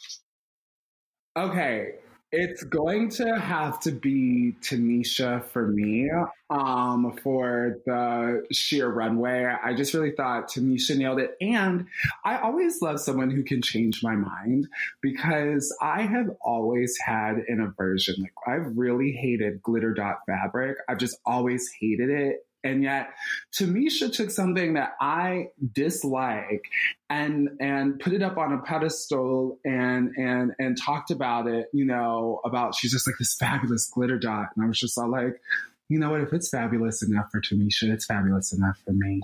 [1.38, 1.94] Okay,
[2.32, 6.10] it's going to have to be Tamisha for me
[6.50, 9.46] um, for the sheer runway.
[9.46, 11.36] I just really thought Tamisha nailed it.
[11.42, 11.88] And
[12.24, 14.68] I always love someone who can change my mind
[15.02, 18.16] because I have always had an aversion.
[18.20, 22.46] Like, I've really hated glitter dot fabric, I've just always hated it.
[22.64, 23.12] And yet,
[23.54, 26.66] Tamisha took something that I dislike
[27.10, 31.68] and and put it up on a pedestal and and and talked about it.
[31.74, 35.10] You know, about she's just like this fabulous glitter dot, and I was just all
[35.10, 35.40] like,
[35.88, 36.22] you know what?
[36.22, 39.22] If it's fabulous enough for Tamisha, it's fabulous enough for me.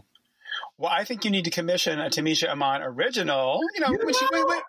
[0.78, 3.62] Well, I think you need to commission a Tamisha Iman original.
[3.76, 4.62] You know, when she when, when,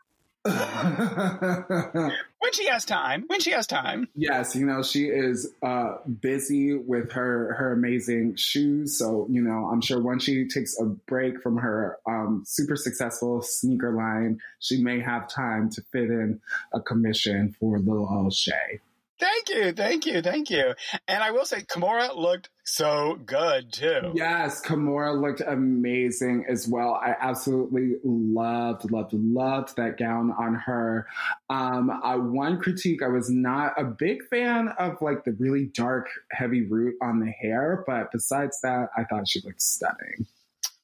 [2.39, 3.25] when she has time.
[3.27, 4.09] When she has time.
[4.15, 8.99] Yes, you know she is uh, busy with her her amazing shoes.
[8.99, 13.43] So you know, I'm sure once she takes a break from her um, super successful
[13.43, 16.41] sneaker line, she may have time to fit in
[16.73, 18.81] a commission for little old Shea.
[19.19, 20.75] Thank you, thank you, thank you.
[21.09, 24.13] And I will say, Kahmora looked so good too.
[24.15, 27.01] Yes, Kahmora looked amazing as well.
[27.03, 31.07] I absolutely loved, loved, loved that gown on her.
[31.49, 36.09] Um, I, one critique, I was not a big fan of like the really dark,
[36.31, 40.27] heavy root on the hair, but besides that, I thought she looked stunning.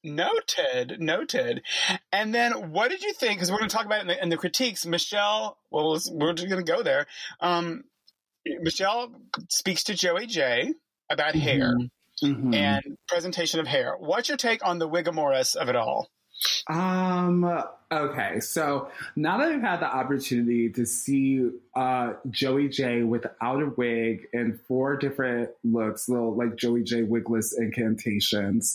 [0.04, 1.62] Noted, noted.
[2.10, 3.36] And then, what did you think?
[3.36, 4.84] Because we're going to talk about it in the, in the critiques.
[4.84, 7.06] Michelle, well, we're just going to go there.
[7.40, 7.84] Um,
[8.46, 9.14] Michelle
[9.48, 10.72] speaks to Joey Jay
[11.10, 11.74] about hair
[12.22, 12.54] Mhm.
[12.54, 13.94] and presentation of hair.
[13.98, 16.10] What's your take on the Wigamoris of it all?
[16.68, 17.44] Um.
[17.92, 18.40] Okay.
[18.40, 24.26] So now that I've had the opportunity to see uh, Joey Jay without a wig
[24.32, 28.74] and four different looks, little like Joey Jay wigless incantations,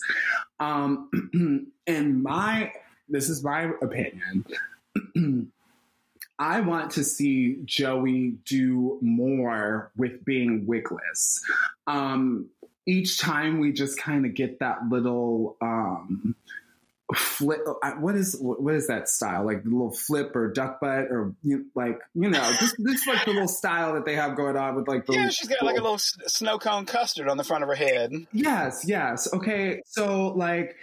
[0.59, 1.09] um,
[1.87, 2.71] in my
[3.09, 4.45] this is my opinion.
[6.39, 11.43] I want to see Joey do more with being wigless.
[11.87, 12.49] Um,
[12.85, 16.35] each time we just kind of get that little um,
[17.15, 17.61] flip.
[17.99, 19.45] What is what is that style?
[19.45, 23.25] Like the little flip or duck butt or you, like you know, just this like
[23.25, 25.77] the little style that they have going on with like the Yeah, she's got like
[25.77, 28.11] a little snow cone custard on the front of her head.
[28.31, 29.31] Yes, yes.
[29.33, 30.75] Okay, so like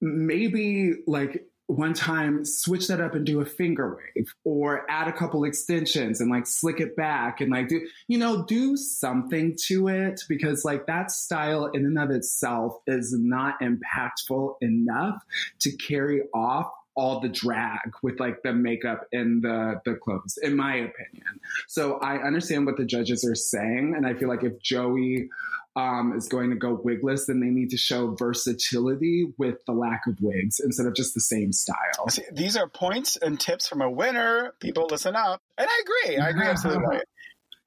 [0.00, 5.12] maybe like one time switch that up and do a finger wave or add a
[5.12, 9.88] couple extensions and like slick it back and like do you know do something to
[9.88, 15.22] it because like that style in and of itself is not impactful enough
[15.58, 20.54] to carry off all the drag with like the makeup and the the clothes in
[20.54, 21.40] my opinion.
[21.66, 25.28] So i understand what the judges are saying and i feel like if joey
[25.76, 30.06] um, is going to go wigless, then they need to show versatility with the lack
[30.06, 32.08] of wigs instead of just the same style.
[32.08, 34.54] See, these are points and tips from a winner.
[34.60, 35.40] People listen up.
[35.58, 36.18] And I agree.
[36.18, 37.00] I agree absolutely.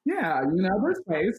[0.05, 1.37] Yeah, you know, there's ways.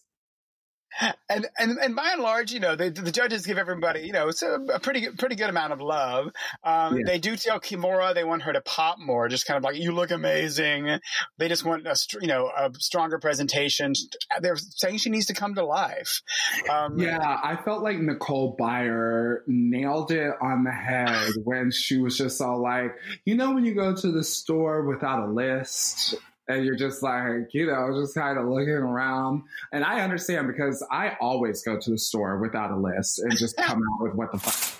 [1.29, 4.29] And, and and by and large, you know, they, the judges give everybody, you know,
[4.29, 6.31] it's a, a pretty good- pretty good amount of love.
[6.65, 7.05] Um, Yeah.
[7.07, 9.93] They do tell Kahmora they want her to pop more, just kind of like you
[9.93, 10.99] look amazing.
[11.39, 13.93] They just want a you know a stronger presentation.
[14.41, 16.23] They're saying she needs to come to life.
[16.71, 22.17] Um, Yeah, I felt like Nicole Byer nailed it on the head when she was
[22.17, 26.17] just all like, you know, when you go to the store without a list
[26.49, 29.43] and you're just like, you know, just kind of looking around.
[29.73, 33.57] And I understand because I always go to the store without a list and just
[33.59, 34.77] come out with what the fuck.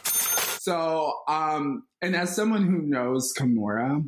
[0.61, 4.05] So, um, and as someone who knows Kahmora,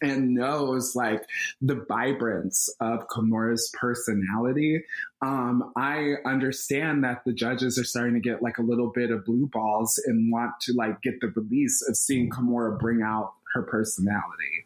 [0.00, 1.24] and knows like
[1.60, 4.82] the vibrance of Kahmora's personality,
[5.20, 9.24] um, I understand that the judges are starting to get like a little bit of
[9.24, 13.62] blue balls and want to like get the release of seeing Kimura bring out her
[13.62, 14.63] personality.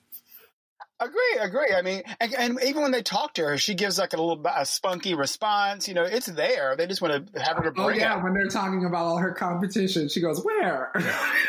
[1.01, 1.73] Agree, agree.
[1.77, 4.45] I mean, and, and, even when they talk to her, she gives like a little
[4.53, 5.87] a spunky response.
[5.87, 6.75] You know, it's there.
[6.77, 8.25] They just want to have her to bring oh, yeah, it.
[8.25, 10.93] when they're talking about all her competition, she goes, "Where?"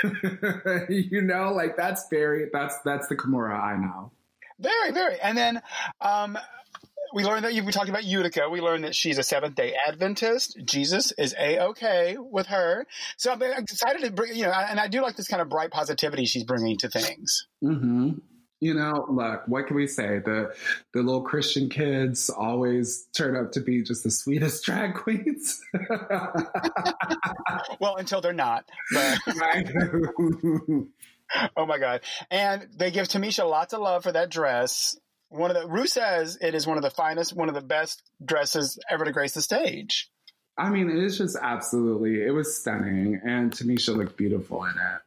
[0.90, 4.12] you know, like that's very that's that's the Kahmora I know.
[4.60, 5.20] Very, very.
[5.20, 5.62] And then
[6.00, 6.38] um,
[7.16, 8.50] we learned that you've we talked about Utica.
[8.52, 10.60] We learned that she's a Seventh Day Adventist.
[10.64, 12.86] Jesus is a okay with her.
[13.18, 15.72] So I'm excited to bring, you know, and I do like this kind of bright
[15.72, 17.48] positivity she's bringing to things.
[17.64, 18.20] Mm-hmm
[18.62, 20.20] you know, look, what can we say?
[20.20, 20.54] The
[20.94, 25.62] the little Christian kids always turn up to be just the sweetest drag queens.
[27.80, 28.66] well, until they're not.
[28.94, 29.18] But...
[31.56, 32.02] oh my god!
[32.30, 35.00] And they give Tamisha lots of love for that dress.
[35.30, 38.02] One of the Ru says it is one of the finest, one of the best
[38.24, 40.10] dresses ever to grace the stage.
[40.58, 42.22] I mean, it is just absolutely.
[42.22, 45.02] It was stunning, and Tamisha looked beautiful in it.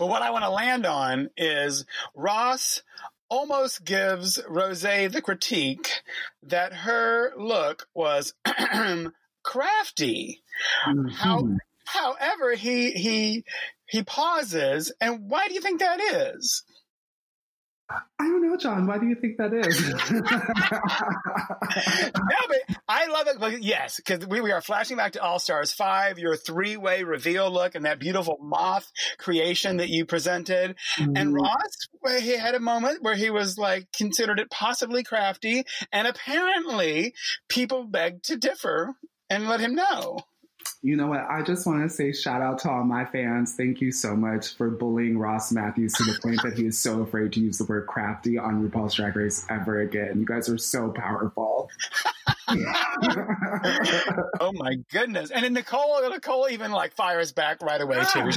[0.00, 1.84] But what I want to land on is
[2.14, 2.80] Ross
[3.28, 6.00] almost gives Rosé the critique
[6.42, 8.32] that her look was
[9.42, 10.42] crafty.
[10.88, 11.08] Mm-hmm.
[11.10, 13.44] How, however, he he
[13.84, 16.64] he pauses, and why do you think that is?
[18.18, 18.86] I don't know, John.
[18.86, 19.88] Why do you think that is?
[20.10, 20.22] no,
[22.48, 23.38] but I love it.
[23.40, 27.02] But yes, because we, we are flashing back to All Stars 5, your three way
[27.02, 30.76] reveal look and that beautiful moth creation that you presented.
[30.98, 31.16] Mm-hmm.
[31.16, 35.64] And Ross, where he had a moment where he was like, considered it possibly crafty.
[35.92, 37.14] And apparently,
[37.48, 38.94] people begged to differ
[39.28, 40.18] and let him know.
[40.82, 41.26] You know what?
[41.28, 43.54] I just want to say shout out to all my fans.
[43.54, 47.02] Thank you so much for bullying Ross Mathews to the point that he is so
[47.02, 50.18] afraid to use the word crafty on RuPaul's Drag Race ever again.
[50.18, 51.68] You guys are so powerful.
[54.40, 55.30] oh my goodness!
[55.30, 58.30] And then Nicole, Nicole even like fires back right away too,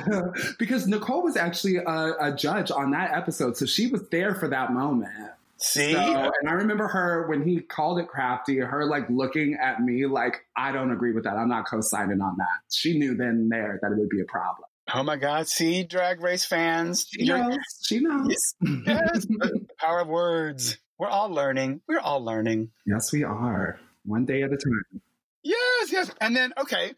[0.60, 4.50] because Nicole was actually a, a judge on that episode, so she was there for
[4.50, 5.32] that moment.
[5.63, 5.93] See?
[5.93, 5.99] So,
[6.41, 10.41] and I remember her when he called it crafty, her like looking at me like,
[10.58, 11.38] I don't agree with that.
[11.38, 12.60] I'm not co signing on that.
[12.69, 14.67] She knew then and there that it would be a problem.
[14.93, 15.47] Oh my God.
[15.47, 17.08] See, drag race fans.
[17.10, 17.58] She knows.
[17.82, 18.28] She knows.
[18.62, 19.26] Yes.
[19.26, 20.78] the power of words.
[20.99, 21.80] We're all learning.
[21.88, 22.71] We're all learning.
[22.86, 23.80] Yes, we are.
[24.04, 25.02] One day at a time.
[25.43, 26.12] Yes, yes.
[26.19, 26.91] And then, okay.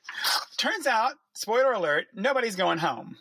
[0.58, 3.16] Turns out, spoiler alert, nobody's going home.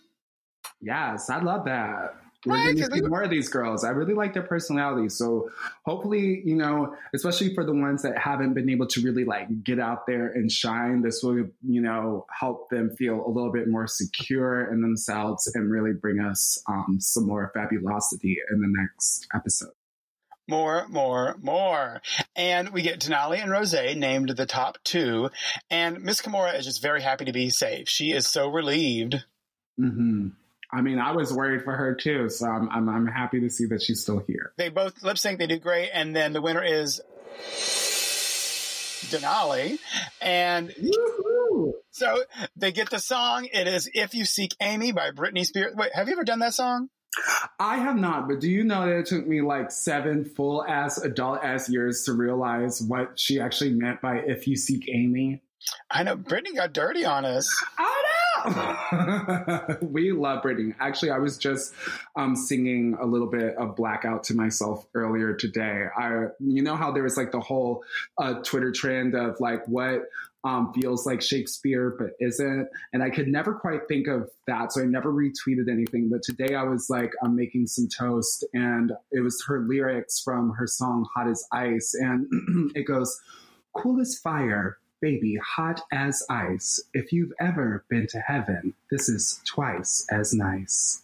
[0.81, 2.15] Yes, I love that.
[2.47, 3.85] We're right, going to see more of these girls.
[3.85, 5.17] I really like their personalities.
[5.17, 5.51] So
[5.85, 9.79] hopefully, you know, especially for the ones that haven't been able to really like get
[9.79, 13.87] out there and shine, this will, you know, help them feel a little bit more
[13.87, 19.73] secure in themselves and really bring us um, some more fabulosity in the next episode.
[20.47, 22.03] More, more, more.
[22.37, 25.31] And we get Denali and Rosé named the top two.
[25.71, 27.89] And Miss Kahmora is just very happy to be safe.
[27.89, 29.25] She is so relieved.
[29.81, 30.29] Mm-hmm.
[30.75, 33.67] I mean, I was worried for her too, so I'm, I'm, I'm happy to see
[33.67, 34.53] that she's still here.
[34.57, 37.01] They both lip sync, they do great, and then the winner is
[39.11, 39.79] Denali,
[40.21, 41.75] and Woo-hoo!
[41.91, 42.25] so
[42.57, 43.47] they get the song.
[43.53, 45.75] It is "If You Seek Amy" by Britney Spears.
[45.77, 46.89] Wait, have you ever done that song?
[47.61, 50.99] I have not, but do you know that it took me like seven full ass
[50.99, 55.43] adult ass years to realize what she actually meant by "If You Seek Amy"?
[55.91, 57.49] I know Britney got dirty on us.
[57.79, 58.04] I
[59.81, 60.75] we love Britney.
[60.79, 61.75] Actually, I was just
[62.17, 65.87] um, singing a little bit of Blackout to myself earlier today.
[65.97, 67.85] I, you know how there was like the whole
[68.19, 70.03] uh, Twitter trend of like what
[70.45, 72.69] um, feels like Shakespeare but isn't.
[72.93, 74.73] And I could never quite think of that.
[74.73, 76.11] So I never retweeted anything.
[76.11, 80.51] But today I was like, I'm making some toast and it was her lyrics from
[80.51, 81.95] her song Hot as Ice.
[81.95, 83.19] And it goes,
[83.75, 86.83] Cool as fire, baby, hot as ice.
[86.95, 91.03] If you've ever been to heaven, this is twice as nice.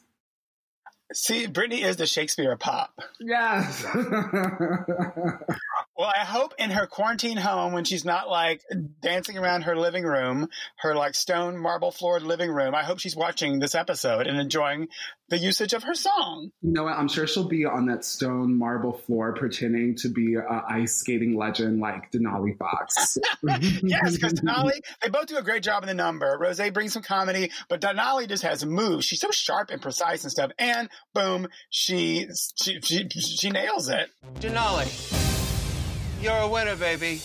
[1.12, 2.98] See, Britney is the Shakespeare pop.
[3.20, 3.84] Yes.
[6.00, 8.62] Well, I hope in her quarantine home, when she's not like
[9.02, 13.14] dancing around her living room, her like stone marble floored living room, I hope she's
[13.14, 14.88] watching this episode and enjoying
[15.28, 16.52] the usage of her song.
[16.62, 16.94] You know what?
[16.94, 21.36] I'm sure she'll be on that stone marble floor pretending to be an ice skating
[21.36, 23.18] legend like Denali Foxx.
[23.82, 26.38] yes, because Denali, they both do a great job in the number.
[26.42, 29.04] Rosé brings some comedy, but Denali just has moves.
[29.04, 30.50] She's so sharp and precise and stuff.
[30.58, 34.08] And boom, she she she, she nails it.
[34.36, 35.29] Denali.
[36.20, 37.22] You're a winner, baby.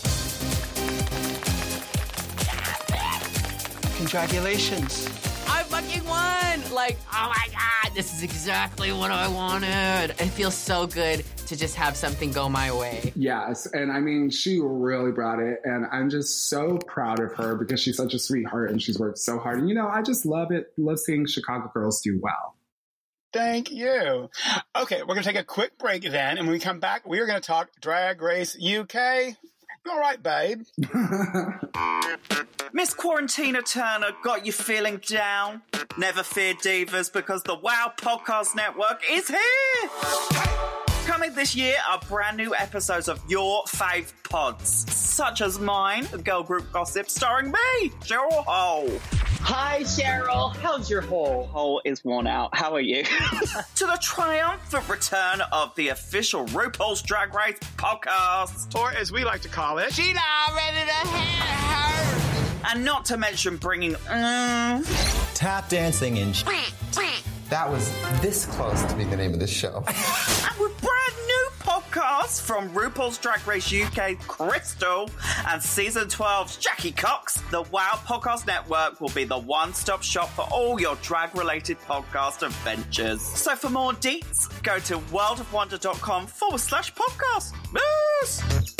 [3.98, 5.06] Congratulations.
[5.46, 6.74] I fucking won!
[6.74, 10.14] Like, oh my god, this is exactly what I wanted.
[10.18, 13.12] It feels so good to just have something go my way.
[13.14, 17.54] Yes, and I mean, she really brought it, and I'm just so proud of her
[17.54, 19.58] because she's such a sweetheart and she's worked so hard.
[19.58, 22.56] And you know, I just love it, love seeing Chicago girls do well.
[23.36, 24.30] Thank you.
[24.74, 27.20] Okay, we're going to take a quick break then, and when we come back, we
[27.20, 29.36] are going to talk Drag Race UK.
[29.88, 30.62] All right, babe?
[32.72, 35.60] Miss Quarantina Turner got you feeling down?
[35.98, 40.85] Never fear, divas, because the Wow Podcast Network is here!
[41.06, 46.18] Coming this year are brand new episodes of your fave pods, such as mine, the
[46.18, 48.90] Girl Group Gossip, starring me, Cheryl Hole.
[49.40, 50.54] Hi, Cheryl.
[50.56, 51.46] How's your hole?
[51.46, 52.56] Hole is worn out.
[52.56, 53.04] How are you?
[53.76, 58.74] to the triumphant return of the official RuPaul's Drag Race podcast.
[58.74, 62.35] Or as we like to call it, She not ready to hear her.
[62.68, 66.34] And not to mention bringing mm, Tap dancing and
[67.48, 69.84] That was this close to be the name of this show.
[69.86, 75.08] and with brand new podcasts from RuPaul's Drag Race UK Crystal
[75.48, 80.28] and season 12's Jackie Cox, the Wow Podcast Network will be the one stop shop
[80.30, 83.22] for all your drag related podcast adventures.
[83.22, 87.52] So for more deets, go to worldofwonder.com forward slash podcast.
[87.72, 88.75] Moose!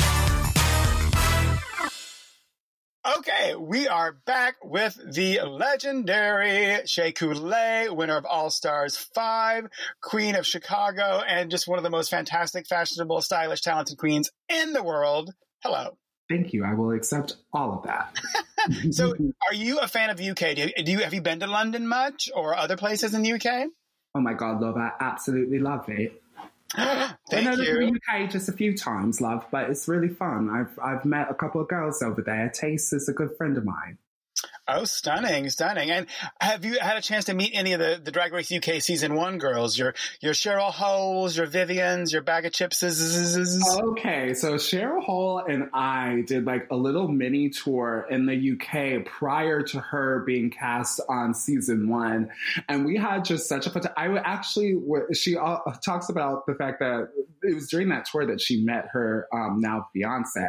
[3.07, 9.69] Okay, we are back with the legendary Shea Coulée, winner of All Stars 5,
[10.03, 14.73] Queen of Chicago, and just one of the most fantastic, fashionable, stylish, talented queens in
[14.73, 15.33] the world.
[15.63, 15.97] Hello.
[16.29, 16.65] Thank you.
[16.65, 18.17] I will accept all of that.
[18.91, 19.15] So,
[19.49, 20.57] are you a fan of the UK?
[20.57, 23.35] Do you, do you have you been to London much or other places in the
[23.35, 23.69] UK?
[24.17, 26.23] oh my God, love, I absolutely love it.
[26.75, 27.79] I Thank know you.
[27.79, 30.51] the UK just a few times, love, but it's really fun.
[30.51, 32.51] I've I've met a couple of girls over there.
[32.55, 33.99] Tayce is a good friend of mine.
[34.69, 35.91] Oh, stunning, stunning.
[35.91, 36.07] And
[36.41, 39.15] have you had a chance to meet any of the, the Drag Race UK season
[39.15, 39.79] one girls?
[39.79, 42.83] Your your Cheryl Holes, your Viviennes, your Baga Chipz.
[43.81, 49.05] Okay, so Cheryl Hole and I did like a little mini tour in the UK
[49.07, 52.31] prior to her being cast on season one,
[52.69, 53.83] and we had just such a fun.
[53.83, 53.93] Time.
[53.97, 54.77] I would actually,
[55.15, 57.09] she uh, talks about the fact that
[57.43, 60.41] it was during that tour that she met her um, now fiance,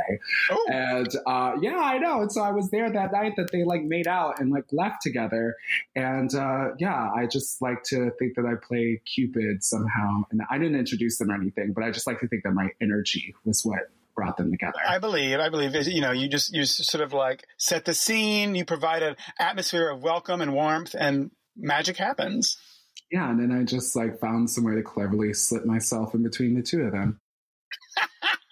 [0.49, 0.65] Oh.
[0.71, 2.21] and uh, yeah, I know.
[2.21, 5.01] And so I was there that night that they like made out and like left
[5.01, 5.55] together,
[5.95, 10.57] and uh, yeah, I just like to think that I play Cupid somehow, and I
[10.57, 13.63] didn't introduce them or anything, but I just like to think that my energy was
[13.63, 14.79] what brought them together.
[14.85, 18.55] I believe, I believe, you know, you just, you sort of like set the scene,
[18.55, 22.57] you provide an atmosphere of welcome and warmth, and magic happens.
[23.11, 26.55] yeah, and then I just like found some way to cleverly slip myself in between
[26.55, 27.19] the two of them.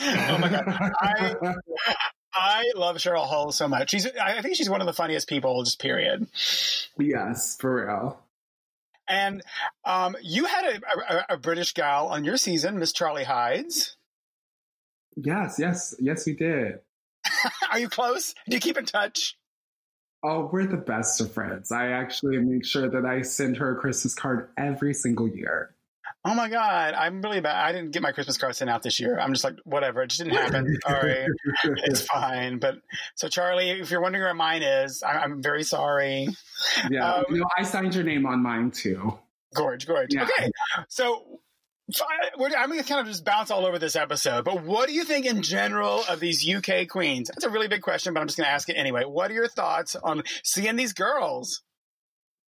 [0.00, 0.64] oh my God.
[1.00, 1.34] I,
[2.34, 3.90] I love Cheryl Hole so much.
[3.90, 6.26] She's, I think she's one of the funniest people, just period.
[6.98, 8.18] yes, for real.
[9.08, 9.42] And
[9.84, 13.96] um, you had a, a, a British gal on your season, Miss Charlie Hides.
[15.16, 16.78] Yes, yes, yes, we did.
[17.70, 18.34] Are you close?
[18.48, 19.36] Do you keep in touch?
[20.24, 21.72] Oh, we're the best of friends.
[21.72, 25.74] I actually make sure that I send her a Christmas card every single year.
[26.24, 27.56] Oh my God, I'm really bad.
[27.56, 29.18] I didn't get my Christmas card sent out this year.
[29.18, 30.02] I'm just like, whatever.
[30.02, 30.76] It just didn't happen.
[30.86, 31.26] Sorry.
[31.64, 32.58] it's fine.
[32.60, 32.76] But
[33.16, 36.28] so, Charlie, if you're wondering where mine is, I, I'm very sorry.
[36.88, 39.18] Yeah, Um, you know, I signed your name on mine too.
[39.54, 40.10] Gorge, gorge.
[40.14, 40.22] Yeah.
[40.22, 40.50] Okay.
[40.88, 41.40] So,
[41.92, 42.04] fi-
[42.38, 44.44] we're- I'm going to kind of just bounce all over this episode.
[44.44, 47.28] But what do you think in general of these UK queens?
[47.34, 49.02] That's a really big question, but I'm just going to ask it anyway.
[49.04, 51.62] What are your thoughts on seeing these girls?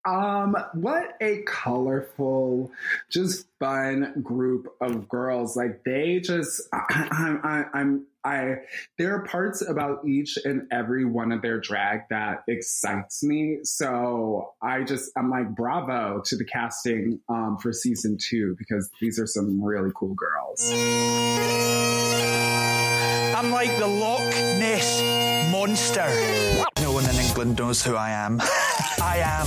[0.06, 2.70] Um, what a colorful,
[3.08, 5.56] just fun group of girls.
[5.56, 7.08] Like they just, I,
[7.42, 8.56] I, I, I'm, I,
[8.98, 13.60] there are parts about each and every one of their drag that excites me.
[13.62, 19.18] So I just, I'm like, bravo to the casting, um, for season two, because these
[19.18, 20.70] are some really cool girls.
[23.34, 25.02] I'm like the Loch Ness
[25.50, 26.08] monster.
[26.80, 28.40] No one in England knows who I am.
[29.04, 29.46] I am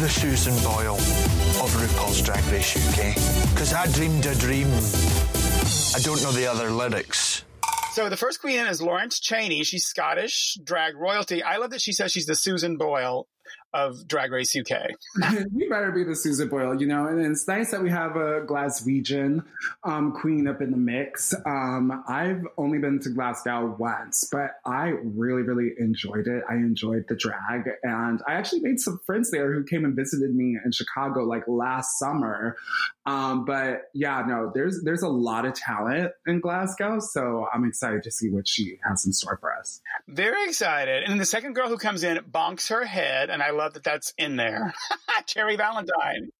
[0.00, 3.14] the Susan Boyle of RuPaul's Drag Race UK.
[3.50, 4.68] Because I dreamed a dream.
[4.68, 7.44] I don't know the other lyrics.
[7.90, 9.64] So the first queen is Lawrence Chaney.
[9.64, 11.42] She's Scottish drag royalty.
[11.42, 13.26] I love that she says she's the Susan Boyle
[13.72, 14.90] of Drag Race UK.
[15.54, 17.06] you better be the Susan Boyle, you know.
[17.06, 19.44] And it's nice that we have a Glaswegian
[19.84, 21.34] um, queen up in the mix.
[21.44, 26.42] Um, I've only been to Glasgow once, but I really, really enjoyed it.
[26.48, 30.34] I enjoyed the drag, and I actually made some friends there who came and visited
[30.34, 32.56] me in Chicago like last summer.
[33.04, 38.02] Um, but yeah, no, there's there's a lot of talent in Glasgow, so I'm excited
[38.02, 39.80] to see what she has in store for us.
[40.08, 41.04] Very excited.
[41.04, 43.84] And then the second girl who comes in bonks her head, and I love that
[43.84, 44.72] that's in there.
[45.26, 46.30] Cherry Valentine.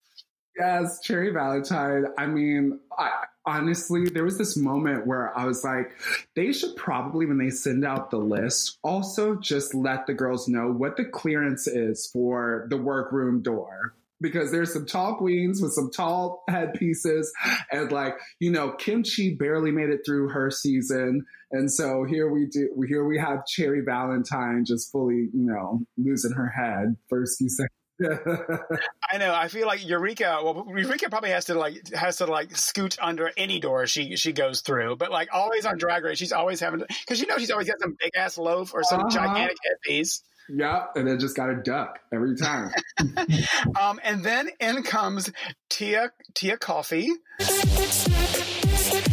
[0.58, 2.06] Yes, Cherry Valentine.
[2.16, 5.92] I mean, I, honestly, there was this moment where I was like,
[6.36, 10.72] they should probably, when they send out the list, also just let the girls know
[10.72, 13.94] what the clearance is for the workroom door.
[14.20, 17.30] Because there's some tall queens with some tall headpieces,
[17.70, 22.46] and like you know, Kimchi barely made it through her season, and so here we
[22.46, 22.68] do.
[22.88, 27.70] Here we have Cherry Valentine just fully, you know, losing her head first few seconds.
[29.10, 29.34] I know.
[29.34, 30.40] I feel like Eureka.
[30.42, 34.32] Well, Eureka probably has to like has to like scoot under any door she she
[34.32, 34.96] goes through.
[34.96, 37.80] But like always on Drag Race, she's always having because you know she's always got
[37.80, 39.10] some big ass loaf or some Uh-huh.
[39.10, 40.22] gigantic headpiece.
[40.48, 42.70] Yeah, and then just got a duck every time.
[43.80, 45.30] Um, and then in comes
[45.68, 47.08] Tia Tia Kofi.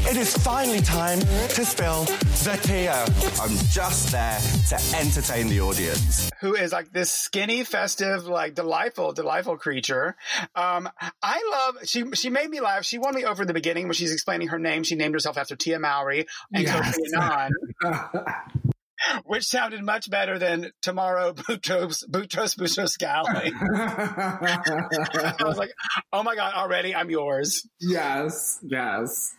[0.06, 2.88] It is finally time to spill the tea.
[2.88, 6.30] I'm just there to entertain the audience.
[6.42, 10.16] who is like this skinny, festive, like delightful, delightful creature.
[10.56, 10.90] Um,
[11.22, 11.88] I love.
[11.88, 12.84] She she made me laugh.
[12.86, 14.84] She won me over in the beginning when she's explaining her name.
[14.84, 16.98] She named herself after Tia Mowry and Yes.
[16.98, 17.52] Kofi
[17.84, 18.26] Annan.
[19.26, 23.52] Which sounded much better than tomorrow Boutros Boutros Boutros Ghali.
[25.40, 25.72] I was like,
[26.12, 27.68] oh my god, already I'm yours.
[27.80, 29.34] yes, yes.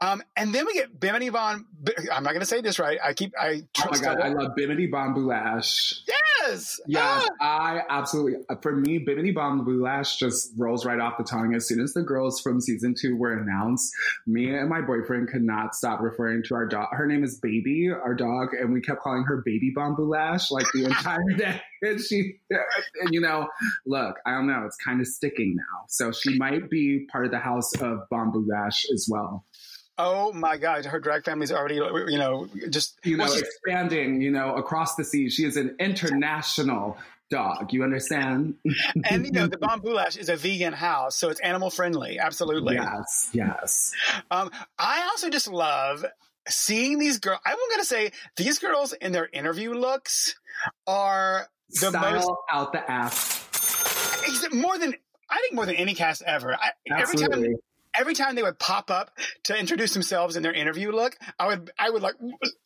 [0.00, 1.66] Um, and then we get Bimini Von.
[2.12, 2.98] I'm not going to say this right.
[3.02, 3.32] I keep.
[3.38, 6.00] I Oh my god, I love Bimini Bon Boulash.
[6.06, 6.80] Yes.
[6.86, 8.44] Yes, I absolutely.
[8.62, 11.54] For me, Bimini Bon Boulash just rolls right off the tongue.
[11.54, 13.92] As soon as the girls from season two were announced,
[14.26, 16.88] me and my boyfriend could not stop referring to our dog.
[16.92, 20.66] Her name is Baby, our dog, and we kept calling her Baby Bon Boulash like
[20.72, 21.60] the entire day.
[21.82, 23.48] And she, and you know,
[23.86, 25.84] look, I don't know, it's kind of sticking now.
[25.88, 29.44] So she might be part of the house of Boulash as well.
[29.98, 34.30] Oh my god, her drag family's already, you know, just you know, well, expanding, you
[34.30, 35.30] know, across the sea.
[35.30, 36.98] She is an international
[37.30, 37.72] dog.
[37.72, 38.56] You understand?
[39.10, 42.18] and you know the Bon Boulash is a vegan house, so it's animal friendly.
[42.18, 42.74] Absolutely.
[42.74, 43.92] Yes, yes.
[44.30, 46.04] Um, I also just love
[46.48, 47.40] seeing these girls.
[47.44, 50.34] I'm going to say these girls in their interview looks
[50.86, 54.52] are the Style most out the ass.
[54.52, 54.94] more than
[55.28, 56.54] I think more than any cast ever.
[56.54, 57.56] I, every time.
[57.98, 59.10] Every time they would pop up
[59.44, 62.14] to introduce themselves in their interview look, I would I would like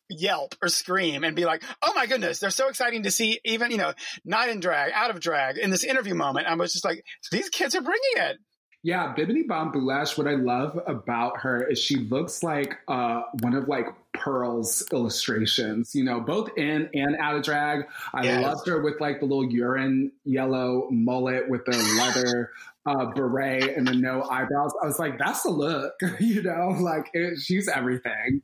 [0.09, 3.71] yelp or scream and be like, "Oh my goodness, they're so exciting to see!" Even
[3.71, 3.93] you know,
[4.25, 7.49] not in drag, out of drag, in this interview moment, I was just like, "These
[7.49, 8.37] kids are bringing it."
[8.83, 13.53] Yeah, Bimini Bon Boulash, what I love about her is she looks like uh, one
[13.53, 17.85] of like Pearl's illustrations, you know, both in and out of drag.
[18.11, 18.41] I Yes.
[18.41, 22.49] loved her with like the little urine yellow mullet with the leather
[22.85, 24.71] uh, beret and the no eyebrows.
[24.81, 28.41] I was like, that's the look, you know, like it, she's everything.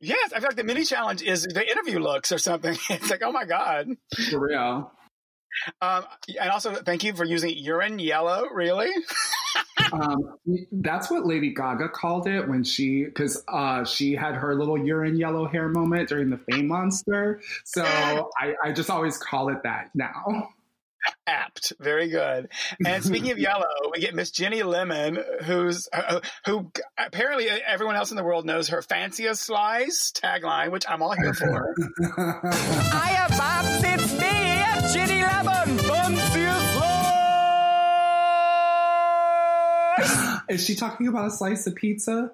[0.00, 2.76] Yes, I feel like the mini challenge is the interview looks or something.
[2.90, 3.88] It's like, oh my god.
[4.30, 4.92] For real.
[5.80, 6.04] Um,
[6.40, 8.48] and also, thank you for using urine yellow.
[8.52, 8.90] Really?
[9.92, 10.36] um,
[10.72, 15.16] that's what Lady Gaga called it when she, because uh, she had her little urine
[15.16, 17.40] yellow hair moment during the Fame Monster.
[17.64, 20.48] So I, I just always call it that now.
[21.26, 21.72] Apt.
[21.80, 22.48] Very good.
[22.84, 28.10] And speaking of yellow, we get Miss Ginny Lemon, who's uh, who apparently everyone else
[28.10, 31.74] in the world knows her fanciest slice tagline, which I'm all here for.
[32.16, 35.34] Hiya, Babs, it's me, Ginny Lemon.
[40.48, 42.32] Is she talking about a slice of pizza?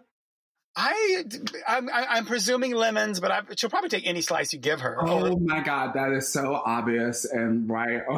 [0.77, 1.25] I,
[1.67, 4.97] I'm, I'm presuming lemons, but I, she'll probably take any slice you give her.
[5.01, 8.03] Oh my God, that is so obvious and right.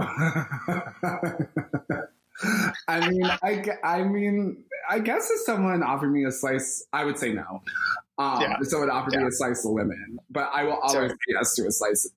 [2.88, 7.18] I mean, I, I mean, I guess if someone offered me a slice, I would
[7.18, 7.62] say no.
[8.18, 8.56] Um, Yeah.
[8.60, 11.66] If someone offered me a slice of lemon, but I will always say yes to
[11.66, 12.10] a slice.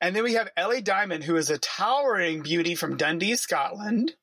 [0.00, 4.14] And then we have Ellie Diamond, who is a towering beauty from Dundee, Scotland.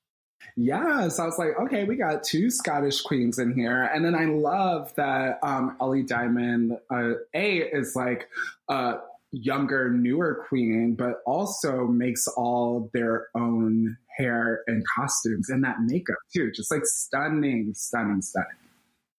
[0.56, 4.16] Yeah, so I was like, okay, we got two Scottish queens in here, and then
[4.16, 8.30] I love that um, Ellie Diamond uh, A is like
[8.70, 8.98] a
[9.32, 16.18] younger, newer queen, but also makes all their own hair and costumes and that makeup
[16.34, 18.50] too, just like stunning, stunning, stunning.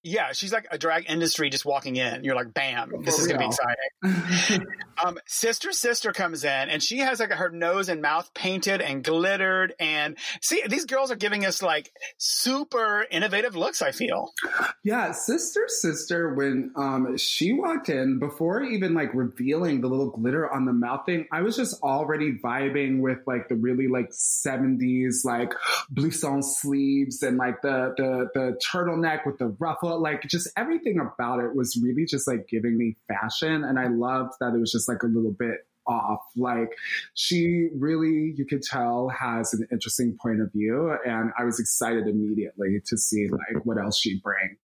[0.07, 2.25] Yeah, she's like a drag industry just walking in.
[2.25, 4.67] You're like, bam, this is gonna be exciting.
[5.03, 9.03] um, Sister Sister comes in and she has like her nose and mouth painted and
[9.03, 9.73] glittered.
[9.81, 14.35] And see, these girls are giving us like super innovative looks, I feel.
[14.83, 16.35] Yeah, sister, sister.
[16.35, 21.07] When um she walked in, before even like revealing the little glitter on the mouth
[21.07, 25.55] thing, I was just already vibing with like the really like seventies like
[25.91, 29.94] blouson sleeves and like the the the turtleneck with the ruffle.
[30.01, 34.35] Like just everything about it was really just like giving me fashion, and I loved
[34.41, 36.21] that it was just like a little bit off.
[36.37, 36.73] Like
[37.15, 42.07] she really, you could tell, has an interesting point of view, and I was excited
[42.07, 44.57] immediately to see like what else she'd bring.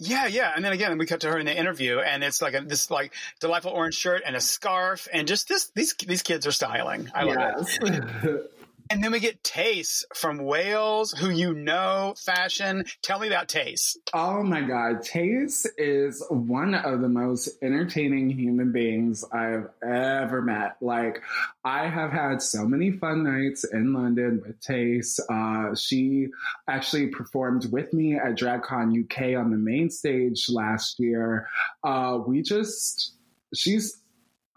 [0.00, 0.52] Yeah, yeah.
[0.54, 2.90] And then again, we cut to her in the interview, and it's like a, this
[2.90, 7.10] like delightful orange shirt and a scarf, and just this these these kids are styling.
[7.14, 8.52] I love it.
[8.90, 12.84] and then we get Tayce from Wales, who you know, fashion.
[13.02, 13.96] Tell me about Tayce.
[14.14, 15.02] Oh my God.
[15.02, 20.76] Tayce is one of the most entertaining human beings I've ever met.
[20.80, 21.22] Like,
[21.64, 25.20] I have had so many fun nights in London with Tayce.
[25.28, 26.28] Uh, she
[26.68, 31.48] actually performed with me at DragCon UK on the main stage last year.
[31.84, 33.12] Uh, we just,
[33.54, 33.98] she's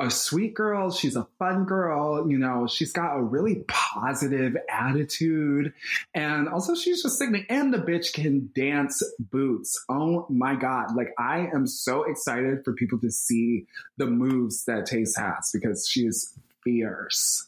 [0.05, 0.91] a sweet girl.
[0.91, 2.29] She's a fun girl.
[2.29, 5.73] You know, she's got a really positive attitude.
[6.13, 7.45] And also, she's just singing.
[7.49, 9.83] And the bitch can dance boots.
[9.89, 10.95] Oh my God.
[10.95, 13.65] Like, I am so excited for people to see
[13.97, 16.33] the moves that Tayce has because she is
[16.63, 17.47] fierce.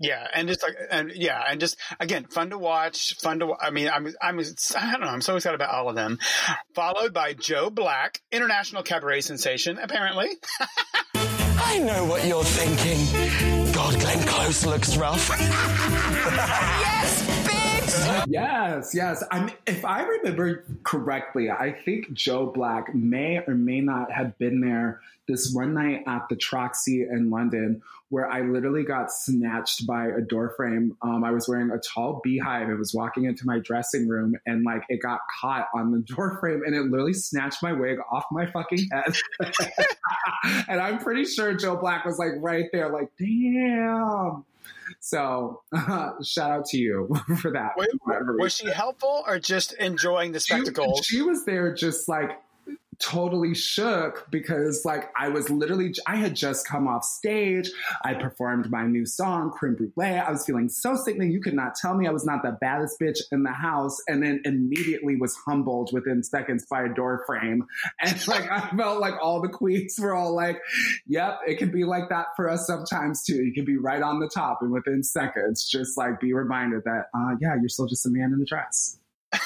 [0.00, 3.54] Yeah, and just like, and yeah, and just again, fun to watch, fun to.
[3.58, 6.18] I mean, I'm, I'm, I don't know, I'm so excited about all of them.
[6.74, 10.30] Followed by Joe Black, international cabaret sensation, apparently.
[11.56, 13.72] I know what you're thinking.
[13.72, 15.28] God, Glenn Close looks rough.
[15.38, 17.33] yes!
[18.26, 19.22] Yes, yes.
[19.30, 24.36] I mean, if I remember correctly, I think Joe Black may or may not have
[24.38, 29.86] been there this one night at the Troxy in London where I literally got snatched
[29.86, 30.96] by a door frame.
[31.02, 32.68] Um, I was wearing a tall beehive.
[32.68, 36.38] I was walking into my dressing room and like it got caught on the door
[36.38, 39.16] frame and it literally snatched my wig off my fucking head.
[40.68, 44.44] and I'm pretty sure Joe Black was like right there, like, damn.
[45.00, 47.72] So, uh, shout out to you for that.
[47.76, 47.88] Wait,
[48.38, 51.00] was she helpful or just enjoying the spectacle?
[51.02, 52.30] She, she was there just like
[52.98, 57.70] totally shook because like I was literally I had just come off stage.
[58.04, 60.18] I performed my new song, Creme Brulee.
[60.18, 61.30] I was feeling so sickening.
[61.30, 63.98] You could not tell me I was not the baddest bitch in the house.
[64.08, 67.66] And then immediately was humbled within seconds by a door frame.
[68.00, 70.60] And like I felt like all the queens were all like,
[71.06, 73.42] Yep, it can be like that for us sometimes too.
[73.42, 77.06] You can be right on the top and within seconds, just like be reminded that
[77.14, 78.98] uh yeah, you're still just a man in a dress.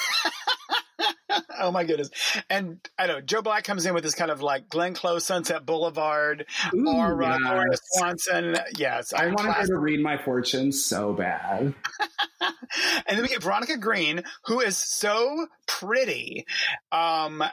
[1.59, 2.09] oh my goodness.
[2.49, 5.65] And I know Joe Black comes in with this kind of like Glenn Close, Sunset
[5.65, 7.79] Boulevard, Ooh, aura, yes.
[7.93, 8.57] Swanson.
[8.77, 11.73] Yes, I wanted her to read my fortune so bad.
[12.41, 16.45] and then we get Veronica Green, who is so pretty.
[16.91, 17.43] Um,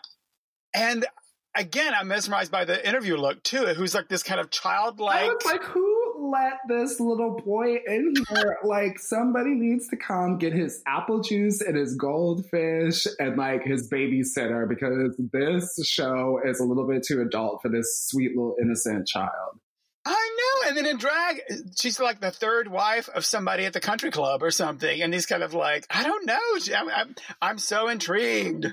[0.74, 1.06] and
[1.54, 5.44] again, I'm mesmerized by the interview look too, who's like this kind of childlike.
[5.44, 8.58] Like, who let this little boy in here?
[8.64, 13.90] like, somebody needs to come get his apple juice and his goldfish and like his
[13.90, 19.06] babysitter because this show is a little bit too adult for this sweet little innocent
[19.06, 19.60] child.
[20.06, 20.68] I know.
[20.68, 21.42] And then in drag,
[21.78, 25.02] she's like the third wife of somebody at the country club or something.
[25.02, 26.76] And he's kind of like, I don't know.
[26.76, 28.66] I'm, I'm, I'm so intrigued.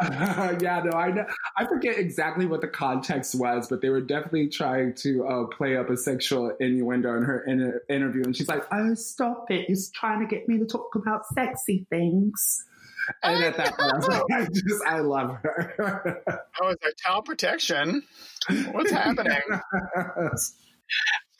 [0.60, 1.26] yeah, no, I know.
[1.56, 5.76] I forget exactly what the context was, but they were definitely trying to uh, play
[5.76, 9.68] up a sexual innuendo in her in- interview, and she's like, "Oh, stop it!
[9.68, 12.64] You're trying to get me to talk about sexy things."
[13.22, 16.22] And at that point, I was like, I just, I love her.
[16.60, 18.02] Oh, it's like child protection.
[18.72, 19.40] What's happening?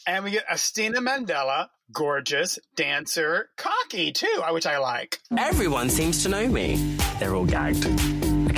[0.06, 5.18] And we get Asttina Mandella, gorgeous, dancer, cocky too, which I like.
[5.36, 6.76] Everyone seems to know me.
[7.18, 7.84] They're all gagged.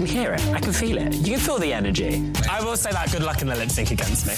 [0.00, 0.46] I can hear it.
[0.46, 1.12] I can feel it.
[1.12, 2.32] You can feel the energy.
[2.50, 4.32] I will say that good luck in the lip sync against me.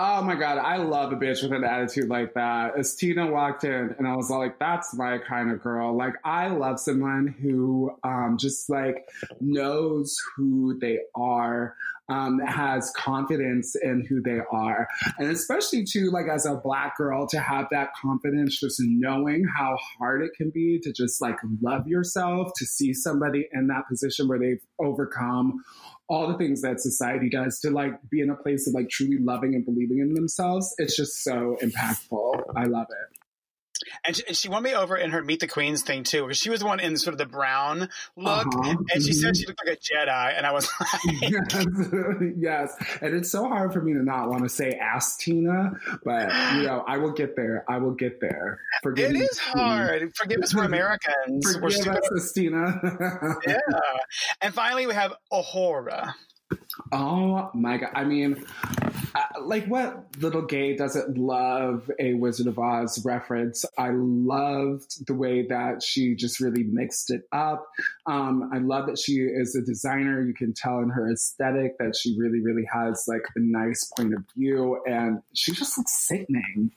[0.00, 2.78] Oh my god, I love a bitch with an attitude like that.
[2.78, 6.46] As Tina walked in, and I was like, "That's my kind of girl." Like, I
[6.50, 9.08] love someone who um, just like
[9.40, 11.74] knows who they are,
[12.08, 14.86] um, has confidence in who they are,
[15.18, 19.76] and especially too, like as a black girl, to have that confidence, just knowing how
[19.98, 24.28] hard it can be to just like love yourself, to see somebody in that position
[24.28, 25.60] where they've overcome
[26.08, 29.18] all the things that society does to like be in a place of like truly
[29.18, 30.74] loving and believing in themselves.
[30.78, 32.44] It's just so impactful.
[32.56, 33.17] I love it.
[34.06, 36.38] And she, and she won me over in her Meet the Queens thing too, because
[36.38, 38.76] she was the one in sort of the brown look, Uh-huh.
[38.94, 39.40] and she said Mhm.
[39.40, 41.66] she looked like a Jedi, and I was like, yes,
[42.38, 42.98] yes.
[43.02, 45.72] And it's so hard for me to not want to say ask Tina,
[46.04, 47.64] but you know, I will get there.
[47.68, 48.60] I will get there.
[48.82, 49.64] Forgive it me, is Tina.
[49.64, 50.16] hard.
[50.16, 51.44] Forgive us, we're Americans.
[51.60, 51.98] we're Forgive stupid.
[52.02, 52.80] us, Christina.
[53.46, 53.58] yeah.
[54.40, 56.14] And finally, we have A'Whora.
[56.92, 57.90] Oh my god!
[57.94, 58.42] I mean,
[59.14, 63.64] Uh, like what little gay doesn't love a Wizard of Oz reference?
[63.76, 67.66] I loved the way that she just really mixed it up.
[68.06, 70.22] Um, I love that she is a designer.
[70.22, 74.14] You can tell in her aesthetic that she really, really has like a nice point
[74.14, 76.72] of view, and she just looks sickening.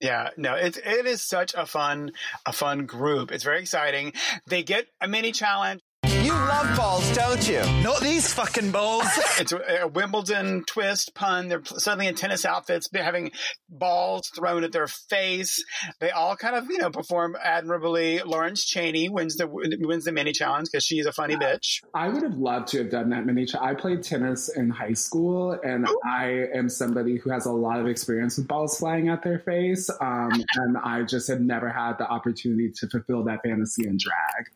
[0.00, 2.12] Yeah, no, it it is such a fun
[2.46, 3.30] a fun group.
[3.30, 4.14] It's very exciting.
[4.46, 5.82] They get a mini challenge.
[6.30, 7.60] You love balls, don't you?
[7.82, 9.04] Not these fucking balls.
[9.40, 11.48] it's a, a Wimbledon twist pun.
[11.48, 13.32] They're suddenly in tennis outfits, having
[13.68, 15.64] balls thrown at their face.
[15.98, 18.20] They all kind of, you know, perform admirably.
[18.20, 21.82] Lawrence Chaney wins the wins the mini challenge because she's a funny bitch.
[21.94, 23.78] I would have loved to have done that mini challenge.
[23.78, 26.00] I played tennis in high school, and Ooh.
[26.06, 29.90] I am somebody who has a lot of experience with balls flying at their face.
[30.00, 34.46] Um, and I just have never had the opportunity to fulfill that fantasy in drag.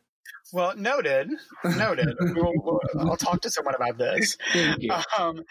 [0.55, 1.30] Well, noted,
[1.64, 2.14] noted.
[2.20, 4.38] we'll, we'll, I'll talk to someone about this.
[5.18, 5.42] Um,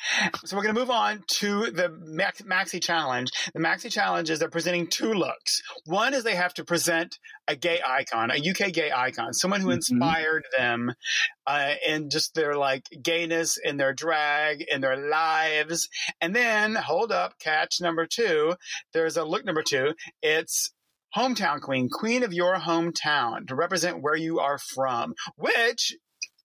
[0.46, 3.30] so we're going to move on to the Max, Maxi Challenge.
[3.54, 5.62] The Maxi Challenge is they're presenting two looks.
[5.86, 9.68] One is they have to present a gay icon, a UK gay icon, someone who
[9.68, 9.76] mm-hmm.
[9.76, 10.94] inspired them
[11.46, 15.90] uh, in just their like gayness in their drag in their lives.
[16.22, 18.56] And then hold up, catch number two.
[18.94, 19.96] There's a look number two.
[20.22, 20.73] It's
[21.16, 25.96] hometown queen, queen of your hometown to represent where you are from, which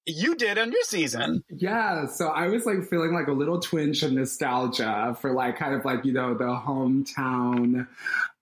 [0.07, 1.43] you did on your season.
[1.51, 5.75] Yeah, so I was like feeling like a little twinge of nostalgia for like kind
[5.75, 7.87] of like, you know, the hometown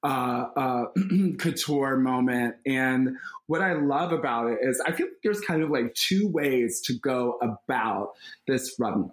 [0.07, 0.85] uh, uh,
[1.39, 2.55] couture moment.
[2.65, 3.17] And
[3.49, 6.81] what I love about it is I feel like there's kind of like two ways
[6.83, 8.13] to go about
[8.47, 9.11] this runway.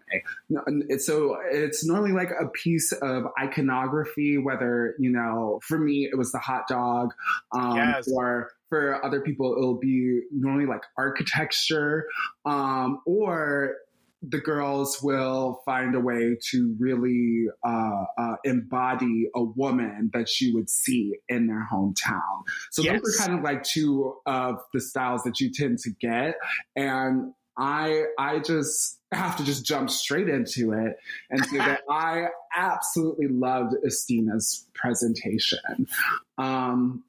[0.99, 6.31] So it's normally like a piece of iconography, whether, you know, for me, it was
[6.31, 7.13] the hot dog,
[7.51, 8.07] um, yes.
[8.11, 12.07] or for other people, it'll be normally like architecture,
[12.45, 13.77] um, or
[14.27, 20.53] the girls will find a way to really uh, uh, embody a woman that you
[20.55, 22.43] would see in their hometown.
[22.71, 23.01] So yes.
[23.01, 26.35] those are kind of like two of the styles that you tend to get,
[26.75, 30.97] and I I just have to just jump straight into it
[31.29, 35.87] and say that I absolutely loved Estina's presentation.
[36.37, 37.03] Um,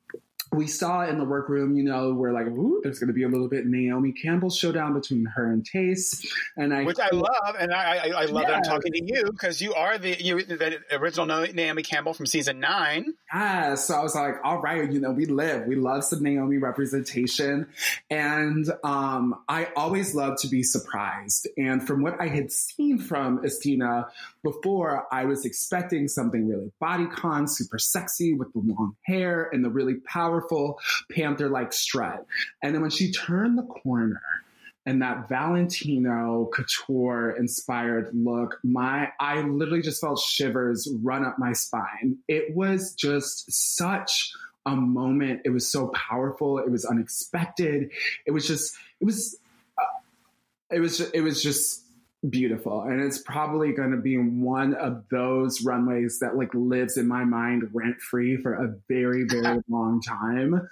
[0.55, 3.29] we saw in the workroom, you know, we're like, ooh, there's going to be a
[3.29, 6.25] little bit Naomi Campbell showdown between her and Tayce,
[6.57, 8.51] and I which I love, and I I, I love yeah.
[8.51, 12.27] that I'm talking to you because you are the you the original Naomi Campbell from
[12.27, 13.15] season nine.
[13.33, 16.59] Yeah, so I was like, all right, you know, we live, we love some Naomi
[16.59, 17.67] representation,
[18.11, 21.49] and um, I always love to be surprised.
[21.57, 24.07] And from what I had seen from Estina
[24.43, 29.71] before, I was expecting something really bodycon, super sexy with the long hair and the
[29.71, 30.79] really powerful powerful
[31.11, 32.27] panther like strut.
[32.63, 34.23] And then when she turned the corner,
[34.87, 41.55] and that Valentino couture inspired look, my I literally just felt shivers run up my
[41.55, 42.19] spine.
[42.29, 44.31] It was just such
[44.67, 45.41] a moment.
[45.47, 46.59] It was so powerful.
[46.59, 47.93] It was unexpected.
[48.27, 49.39] It was just it was
[49.79, 49.85] uh,
[50.71, 51.84] it was it was just
[52.31, 52.83] beautiful.
[52.83, 57.25] And it's probably going to be one of those runways that like lives in my
[57.25, 60.69] mind rent free for a very very long time.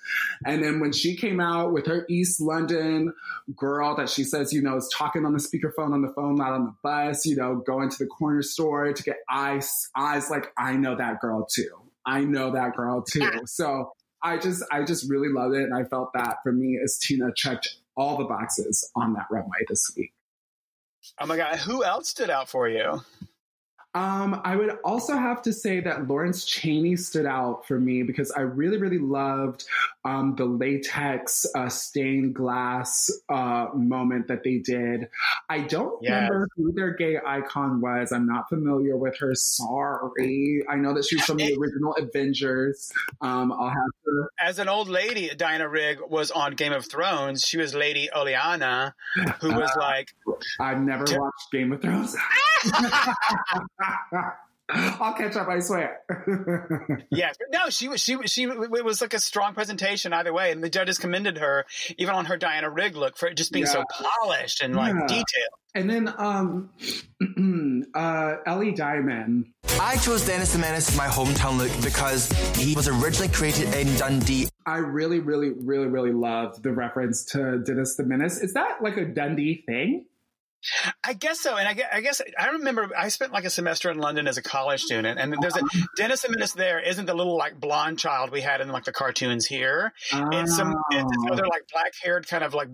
[0.47, 3.13] And then when she came out with her east london
[3.57, 6.53] girl that she says you know is talking on the speakerphone on the phone not
[6.53, 10.53] on the bus you know going to the corner store to get ice eyes like
[10.59, 11.71] i know that girl too.
[12.05, 13.31] I know that girl too.
[13.47, 13.93] So
[14.23, 15.63] i just i just really loved it.
[15.63, 19.59] And i felt that for me as tina checked all the boxes on that runway
[19.69, 20.13] this week
[21.19, 23.03] Oh my god, who else stood out for you?
[23.95, 28.31] Um, I would also have to say that Lawrence Chaney stood out for me because
[28.31, 29.65] I really, really loved
[30.05, 35.09] um, the latex uh, stained glass uh, moment that they did.
[35.51, 36.31] I don't yes.
[36.31, 38.13] remember who their gay icon was.
[38.13, 39.35] I'm not familiar with her.
[39.35, 40.65] Sorry.
[40.69, 42.91] I know that she's from the original Avengers.
[43.21, 43.77] Um, I'll have
[44.07, 44.27] to.
[44.41, 47.43] As an old lady, Diana Rigg was on Game of Thrones.
[47.43, 48.95] She was Lady Olenna,
[49.41, 50.15] who was uh, like.
[50.59, 52.17] I've never watched Game of Thrones.
[54.75, 55.49] I'll catch up.
[55.49, 56.01] I swear.
[57.11, 58.31] yes, no, she was she was.
[58.31, 61.67] she it was like a strong presentation either way, and the judges commended her
[61.99, 63.73] even on her Diana Rigg look for it just being yeah.
[63.73, 65.07] so polished and like yeah.
[65.07, 65.53] detailed.
[65.75, 66.71] And then um,
[67.95, 69.47] uh, Ellie Diamond.
[69.81, 73.95] I chose Dennis the Menace as my hometown look because he was originally created in
[73.97, 74.49] Dundee.
[74.67, 78.39] I really, really, really, really loved the reference to Dennis the Menace.
[78.39, 80.07] Is that like a Dundee thing?
[81.05, 81.57] I guess so.
[81.57, 84.39] And I, gue- I guess I remember I spent like a semester in London as
[84.39, 85.63] a college student, and there's a
[85.97, 88.93] Dennis the Menace there isn't the little like blonde child we had in like the
[88.93, 89.93] cartoons here.
[90.13, 91.33] It's some it's Oh.
[91.33, 92.69] other like black haired kind of like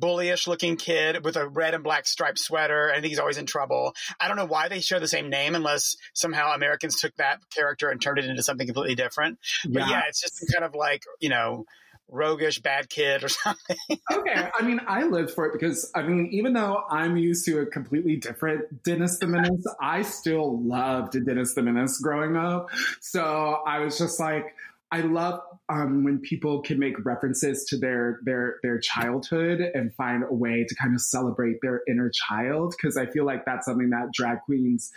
[0.00, 2.90] bullyish looking kid with a red and black striped sweater.
[2.90, 3.94] I think he's always in trouble.
[4.20, 7.88] I don't know why they share the same name unless somehow Americans took that character
[7.90, 9.38] and turned it into something completely different.
[9.64, 9.90] But Yeah.
[9.90, 11.64] yeah, it's just kind of like you know
[12.08, 13.76] roguish bad kid or something.
[14.12, 17.60] okay, I mean, I lived for it because I mean, even though I'm used to
[17.60, 22.70] a completely different Dennis the Menace, I still loved Dennis the Menace growing up.
[23.00, 24.54] So I was just like,
[24.90, 30.24] I love um, when people can make references to their their their childhood and find
[30.24, 33.90] a way to kind of celebrate their inner child because I feel like that's something
[33.90, 34.90] that drag queens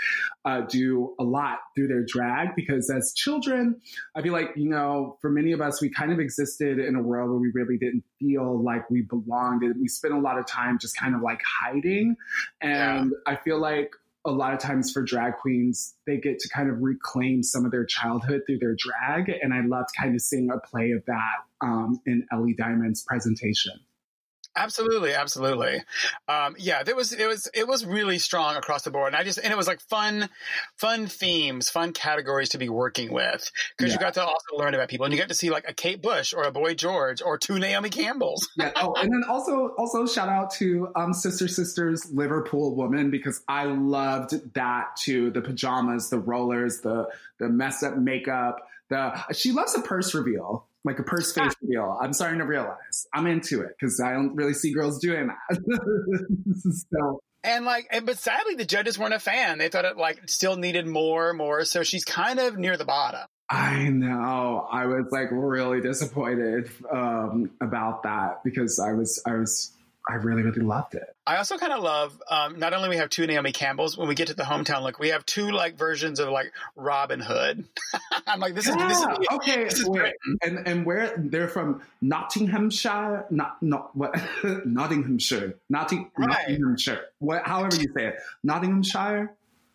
[0.45, 3.81] uh, do a lot through their drag because as children,
[4.15, 7.01] I feel like you know for many of us we kind of existed in a
[7.01, 10.45] world where we really didn't feel like we belonged and we spent a lot of
[10.45, 12.15] time just kind of like hiding.
[12.61, 13.91] And I feel like
[14.26, 17.72] a lot of times for drag queens, they get to kind of reclaim some of
[17.72, 19.30] their childhood through their drag.
[19.41, 23.74] And I loved kind of seeing a play of that um, in Ellie Diamond's presentation.
[24.55, 25.81] Absolutely, absolutely.
[26.27, 29.23] Um, yeah, there was it was it was really strong across the board, and I
[29.23, 30.29] just and it was like fun,
[30.75, 34.89] fun themes, fun categories to be working with because you got to also learn about
[34.89, 37.37] people, and you got to see like a Kate Bush or a Boy George or
[37.37, 38.49] two Naomi Campbells.
[38.57, 38.71] Yeah.
[38.75, 43.65] Oh, and then also also shout out to um, Sister Sisters Liverpool Woman because I
[43.65, 45.31] loved that too.
[45.31, 48.67] The pajamas, the rollers, the the messed up makeup.
[48.89, 51.97] The she loves a purse reveal, like a purse face reveal.
[52.01, 56.86] I'm starting to realize I'm into it because I don't really see girls doing that.
[56.91, 59.57] so And like, and, but sadly, the judges weren't a fan.
[59.57, 61.65] They thought it like still needed more, more.
[61.65, 63.27] So she's kind of near the bottom.
[63.49, 64.65] I know.
[64.71, 69.73] I was like really disappointed um, about that because I was I was
[70.09, 71.15] I really really loved it.
[71.27, 74.15] I also kind of love um, not only we have two Naomi Campbells when we
[74.15, 77.65] get to the hometown look, we have two like versions of like Robin Hood.
[78.27, 79.63] I'm like, this is this is Yeah, okay.
[79.65, 79.89] This is
[80.41, 84.15] and and where they're from Nottinghamshire, not not what
[84.65, 86.29] Nottinghamshire, Notting, Right.
[86.29, 87.05] Nottinghamshire.
[87.19, 89.33] What, however you say it, Nottinghamshire.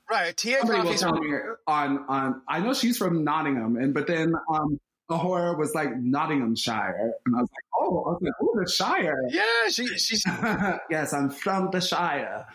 [0.08, 1.32] Right, Tia Somebody will tell me
[1.66, 2.42] on on.
[2.46, 4.78] I know she's from Nottingham, and but then um,
[5.09, 8.70] the horror was like Nottinghamshire, and I was like, oh, I was like, oh, the
[8.70, 9.22] Shire.
[9.28, 10.24] Yeah, she, she's.
[10.90, 12.46] yes, I'm from the Shire.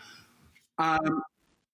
[0.78, 1.22] Um,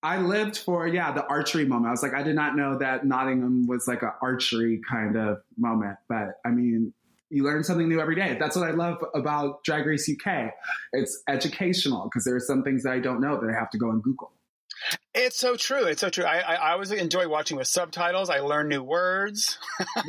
[0.03, 1.89] I lived for yeah the archery moment.
[1.89, 5.39] I was like, I did not know that Nottingham was like an archery kind of
[5.57, 6.93] moment, but I mean,
[7.31, 8.37] you learn something new every day.
[8.39, 10.53] That's what I love about Drag Race UK.
[10.93, 13.79] It's educational because there are some things that I don't know that I have to
[13.79, 14.33] go and Google.
[15.14, 15.85] It's so true.
[15.85, 16.24] It's so true.
[16.24, 18.31] I, I, I always enjoy watching with subtitles.
[18.31, 19.59] I learn new words.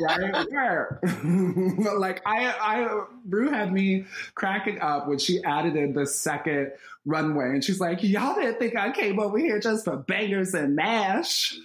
[0.00, 0.46] right?
[0.50, 1.00] Where?
[1.98, 4.04] like I, I, Rue had me
[4.34, 6.72] cracking up when she added in the second
[7.06, 10.76] runway, and she's like, "Y'all didn't think I came over here just for bangers and
[10.76, 11.54] mash."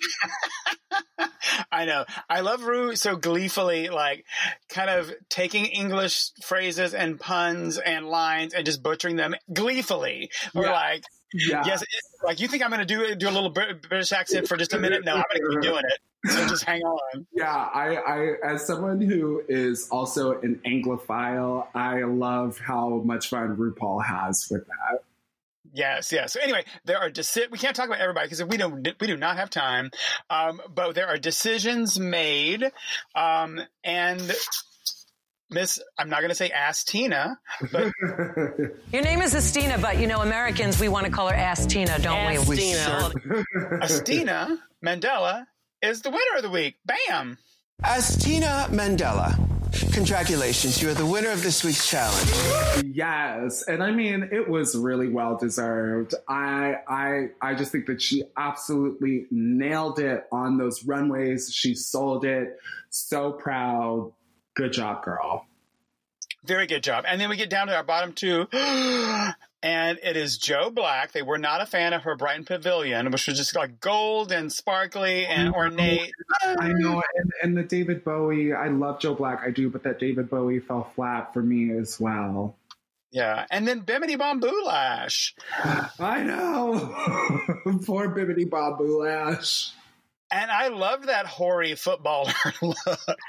[1.72, 2.06] I know.
[2.30, 4.26] I love Rue so gleefully, like,
[4.70, 10.30] kind of taking English phrases and puns and lines and just butchering them gleefully.
[10.54, 10.72] Or Yeah.
[10.72, 11.04] like,
[11.38, 11.64] Yeah.
[11.66, 11.84] yes,
[12.24, 14.80] like you think I'm going to do do a little British accent for just a
[14.80, 15.04] minute?
[15.04, 16.32] No, I'm going to keep doing it.
[16.32, 17.28] So just hang on.
[17.34, 23.56] Yeah, I, I, as someone who is also an Anglophile, I love how much fun
[23.56, 25.04] RuPaul has with that.
[25.72, 26.34] Yes, yes.
[26.34, 29.18] So anyway, there are deci- we can't talk about everybody because we don't we do
[29.18, 29.92] not have time.
[30.30, 32.64] Um, but there are decisions made,
[33.14, 34.22] um, and
[35.56, 37.40] Miss, I'm not going to say ask Tina,
[37.72, 37.90] but
[38.92, 41.98] Your name is Astina, but you know, Americans, we want to call her Ass Tina,
[41.98, 42.36] don't we?
[42.36, 43.46] Astina.
[43.82, 45.48] Asttina Mandella
[45.82, 46.76] is the winner of the week.
[46.86, 47.38] Bam!
[47.86, 49.34] Asttina Mandella,
[49.94, 50.82] congratulations.
[50.82, 52.84] You are the winner of this week's challenge.
[52.94, 56.16] Yes, and I mean it was really well deserved.
[56.28, 61.50] I I I just think that she absolutely nailed it on those runways.
[61.54, 62.60] She sold it.
[62.90, 64.12] So proud.
[64.56, 65.46] Good job, girl.
[66.44, 67.06] Very good job.
[67.08, 68.48] And then we get down to our bottom two.
[69.64, 71.12] And it is Joe Black.
[71.12, 74.54] They were not a fan of her Brighton Pavilion, which was just like gold and
[74.54, 76.12] sparkly and ornate.
[76.44, 78.54] I know, and, and the David Bowie.
[78.54, 79.42] I love Joe Black.
[79.44, 82.56] I do, but that David Bowie fell flat for me as well.
[83.10, 83.48] Yeah.
[83.50, 85.34] And then Bimini Bamboo Lash.
[86.00, 86.78] I know.
[87.88, 89.72] Poor Bibbidi Bob Boulash.
[90.32, 92.78] And I love that hoary footballer look.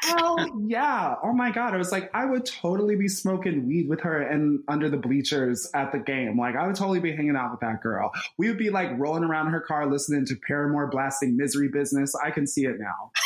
[0.02, 1.14] Hell yeah.
[1.22, 1.74] Oh my God.
[1.74, 5.70] I was like, I would totally be smoking weed with her and under the bleachers
[5.74, 6.38] at the game.
[6.38, 8.12] Like, I would totally be hanging out with that girl.
[8.38, 12.14] We would be like rolling around her car listening to Paramore blasting Misery Business.
[12.24, 13.10] I can see it now.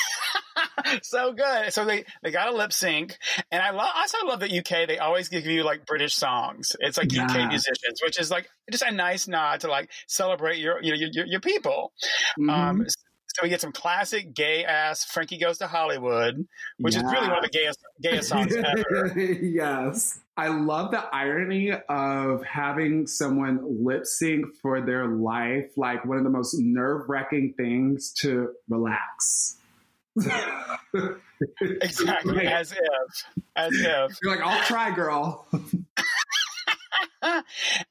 [1.03, 1.73] so good.
[1.73, 3.17] So they they got a lip sync,
[3.51, 3.89] and I love.
[3.97, 4.89] Also, love that UK.
[4.89, 6.77] They always give you like British songs.
[6.81, 7.25] It's like Yeah.
[7.25, 10.99] UK musicians, which is like just a nice nod to like celebrate your you know,
[10.99, 11.93] your, your, your people.
[12.39, 12.51] Mm-hmm.
[12.51, 12.87] Um,
[13.35, 16.47] so we get some classic gay ass Frankie Goes to Hollywood,
[16.79, 19.19] which is really one of the gayest gayest songs ever.
[19.19, 20.19] yes.
[20.37, 26.25] I love the irony of having someone lip sync for their life, like one of
[26.25, 29.59] the most nerve wracking things to relax.
[31.61, 34.19] exactly, as if, as if.
[34.23, 35.47] You're like, I'll try, girl.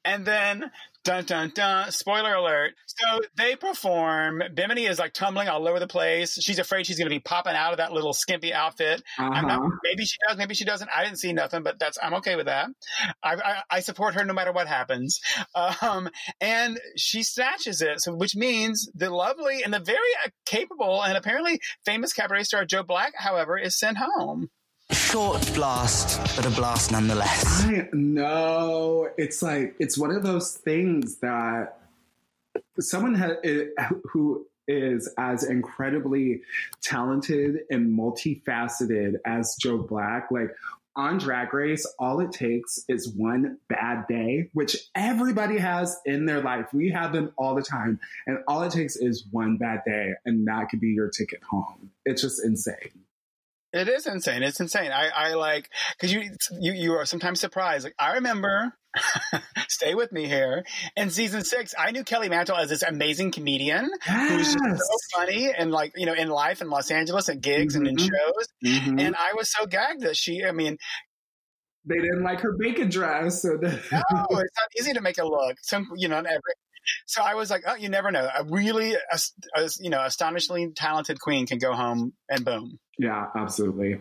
[0.04, 0.70] and then
[1.02, 2.72] dun dun dun spoiler alert.
[2.86, 6.34] So they perform bimini is like tumbling all over the place.
[6.42, 9.02] She's afraid she's going to be popping out of that little skimpy outfit.
[9.18, 9.70] I'm not, Uh-huh.
[9.84, 10.90] maybe she does maybe she doesn't.
[10.94, 12.68] I didn't see nothing but that's i'm okay with that.
[13.22, 15.18] I, I, I support her no matter what happens.
[15.54, 16.08] Um,
[16.40, 19.96] and she snatches it so which means the lovely and the very
[20.26, 24.48] uh, capable and apparently famous cabaret star joe black however is sent home
[24.92, 27.64] Short blast, but a blast nonetheless.
[27.64, 29.10] I know.
[29.16, 31.78] It's like, it's one of those things that
[32.78, 33.66] someone ha- eh,
[34.04, 36.42] who is as incredibly
[36.82, 40.54] talented and multifaceted as Joe Black, like,
[40.96, 46.42] on Drag Race, all it takes is one bad day, which everybody has in their
[46.42, 46.66] life.
[46.72, 48.00] We have them all the time.
[48.26, 51.90] And all it takes is one bad day, and that could be your ticket home.
[52.04, 53.04] It's just insane.
[53.72, 54.42] It is insane.
[54.42, 54.90] It's insane.
[54.90, 56.22] I, I like because you
[56.60, 57.84] you you are sometimes surprised.
[57.84, 58.72] Like I remember,
[59.68, 60.64] stay with me here.
[60.96, 65.52] In season six, I knew Kelly Mantle as this amazing comedian who's just so funny
[65.56, 68.00] and like you know in life in Los Angeles at gigs and in Mhm.
[68.10, 68.46] shows.
[68.64, 69.00] Mhm.
[69.00, 70.44] And I was so gagged that she.
[70.44, 70.76] I mean,
[71.86, 73.42] They didn't like her bacon dress.
[73.42, 73.88] So no, it's
[74.32, 75.56] not easy to make a look.
[75.62, 76.54] Some you know every.
[77.06, 78.28] So I was like, oh, you never know.
[78.36, 79.32] A really, as,
[79.80, 82.78] you know, astonishingly talented queen can go home and boom.
[82.98, 84.00] yeah, absolutely.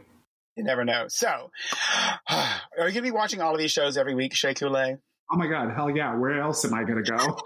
[0.55, 1.05] You never know.
[1.07, 1.27] So,
[2.29, 4.97] are you going to be watching all of these shows every week, Shea Coulée?
[5.31, 6.15] Oh my God, hell yeah.
[6.15, 7.37] Where else am I going to go?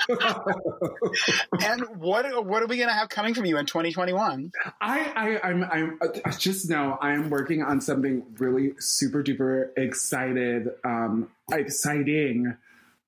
[1.65, 4.51] and what what are we going to have coming from you in 2021?
[4.79, 9.71] I, I, I'm, I'm I just know I am working on something really super duper
[9.75, 12.55] excited, um, exciting,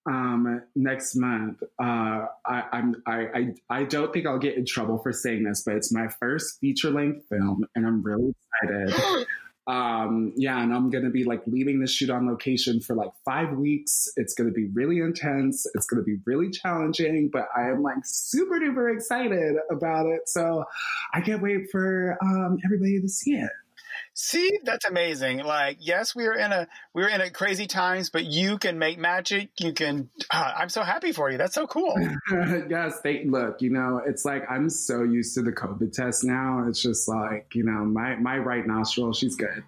[0.07, 1.61] um, next month.
[1.79, 5.63] Uh, I, I'm, I, I, I don't think I'll get in trouble for saying this,
[5.65, 8.33] but it's my first feature length film, and I'm really
[8.63, 9.25] excited.
[9.67, 13.53] um, yeah, and I'm gonna be like leaving the shoot on location for like five
[13.53, 14.07] weeks.
[14.15, 15.65] It's gonna be really intense.
[15.73, 20.29] It's gonna be really challenging, but I am like super duper excited about it.
[20.29, 20.65] So
[21.13, 23.49] I can't wait for um, everybody to see it.
[24.17, 25.39] See, that's amazing.
[25.39, 28.97] Like, yes, we are in a we're in a crazy times, but you can make
[28.97, 29.49] magic.
[29.59, 30.09] You can.
[30.31, 31.37] ah, I'm so happy for you.
[31.37, 31.93] That's so cool.
[32.69, 36.65] yes, they look, you know, it's like I'm so used to the COVID test now.
[36.65, 39.63] It's just like, you know, my my right nostril, she's good.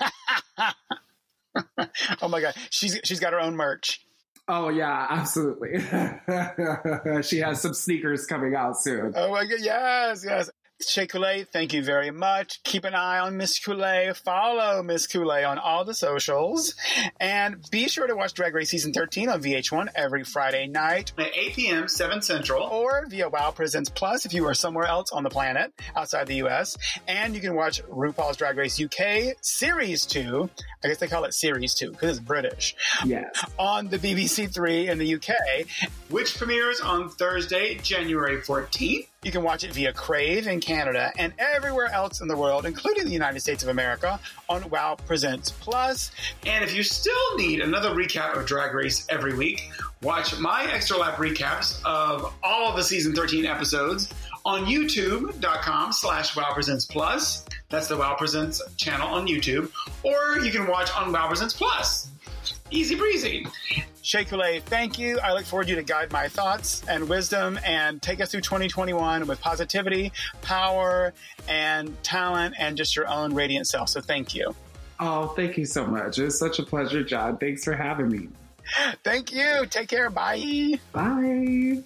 [2.22, 4.00] oh my god, she's she's got her own merch.
[4.48, 5.78] Oh yeah, absolutely.
[7.22, 9.12] she has some sneakers coming out soon.
[9.14, 10.50] Oh my god, yes, yes.
[10.86, 12.62] Shea Coulée, thank you very much.
[12.62, 14.16] Keep an eye on Miss Coulée.
[14.16, 16.74] Follow Miss Coulée on all the socials.
[17.20, 21.36] And be sure to watch Drag Race Season 13 on VH1 every Friday night at
[21.36, 25.22] 8 p.m., 7 Central, or via WoW Presents Plus if you are somewhere else on
[25.22, 26.76] the planet outside the U.S.
[27.06, 30.48] And you can watch RuPaul's Drag Race UK Series 2.
[30.82, 32.74] I guess they call it Series 2 because it's British.
[33.04, 33.44] Yes.
[33.58, 35.66] On the BBC Three in the UK,
[36.08, 39.08] which premieres on Thursday, January 14th.
[39.22, 43.04] You can watch it via Crave in Canada and everywhere else in the world, including
[43.04, 44.18] the United States of America,
[44.48, 46.10] on WoW Presents Plus.
[46.46, 49.68] And if you still need another recap of Drag Race every week,
[50.00, 54.10] watch my extra lap recaps of all of the season 13 episodes
[54.46, 57.44] on youtube.com slash wow presents plus.
[57.68, 59.70] That's the wow presents channel on youtube.
[60.02, 62.08] Or you can watch on wow presents plus.
[62.70, 63.46] Easy breezy
[64.18, 65.18] Coulée, thank you.
[65.20, 68.40] I look forward to you to guide my thoughts and wisdom and take us through
[68.40, 71.12] 2021 with positivity, power,
[71.48, 73.88] and talent, and just your own radiant self.
[73.88, 74.54] So thank you.
[74.98, 76.18] Oh, thank you so much.
[76.18, 77.38] It was such a pleasure, John.
[77.38, 78.28] Thanks for having me.
[79.02, 79.66] Thank you.
[79.68, 80.10] Take care.
[80.10, 80.74] Bye.
[80.92, 81.82] Bye.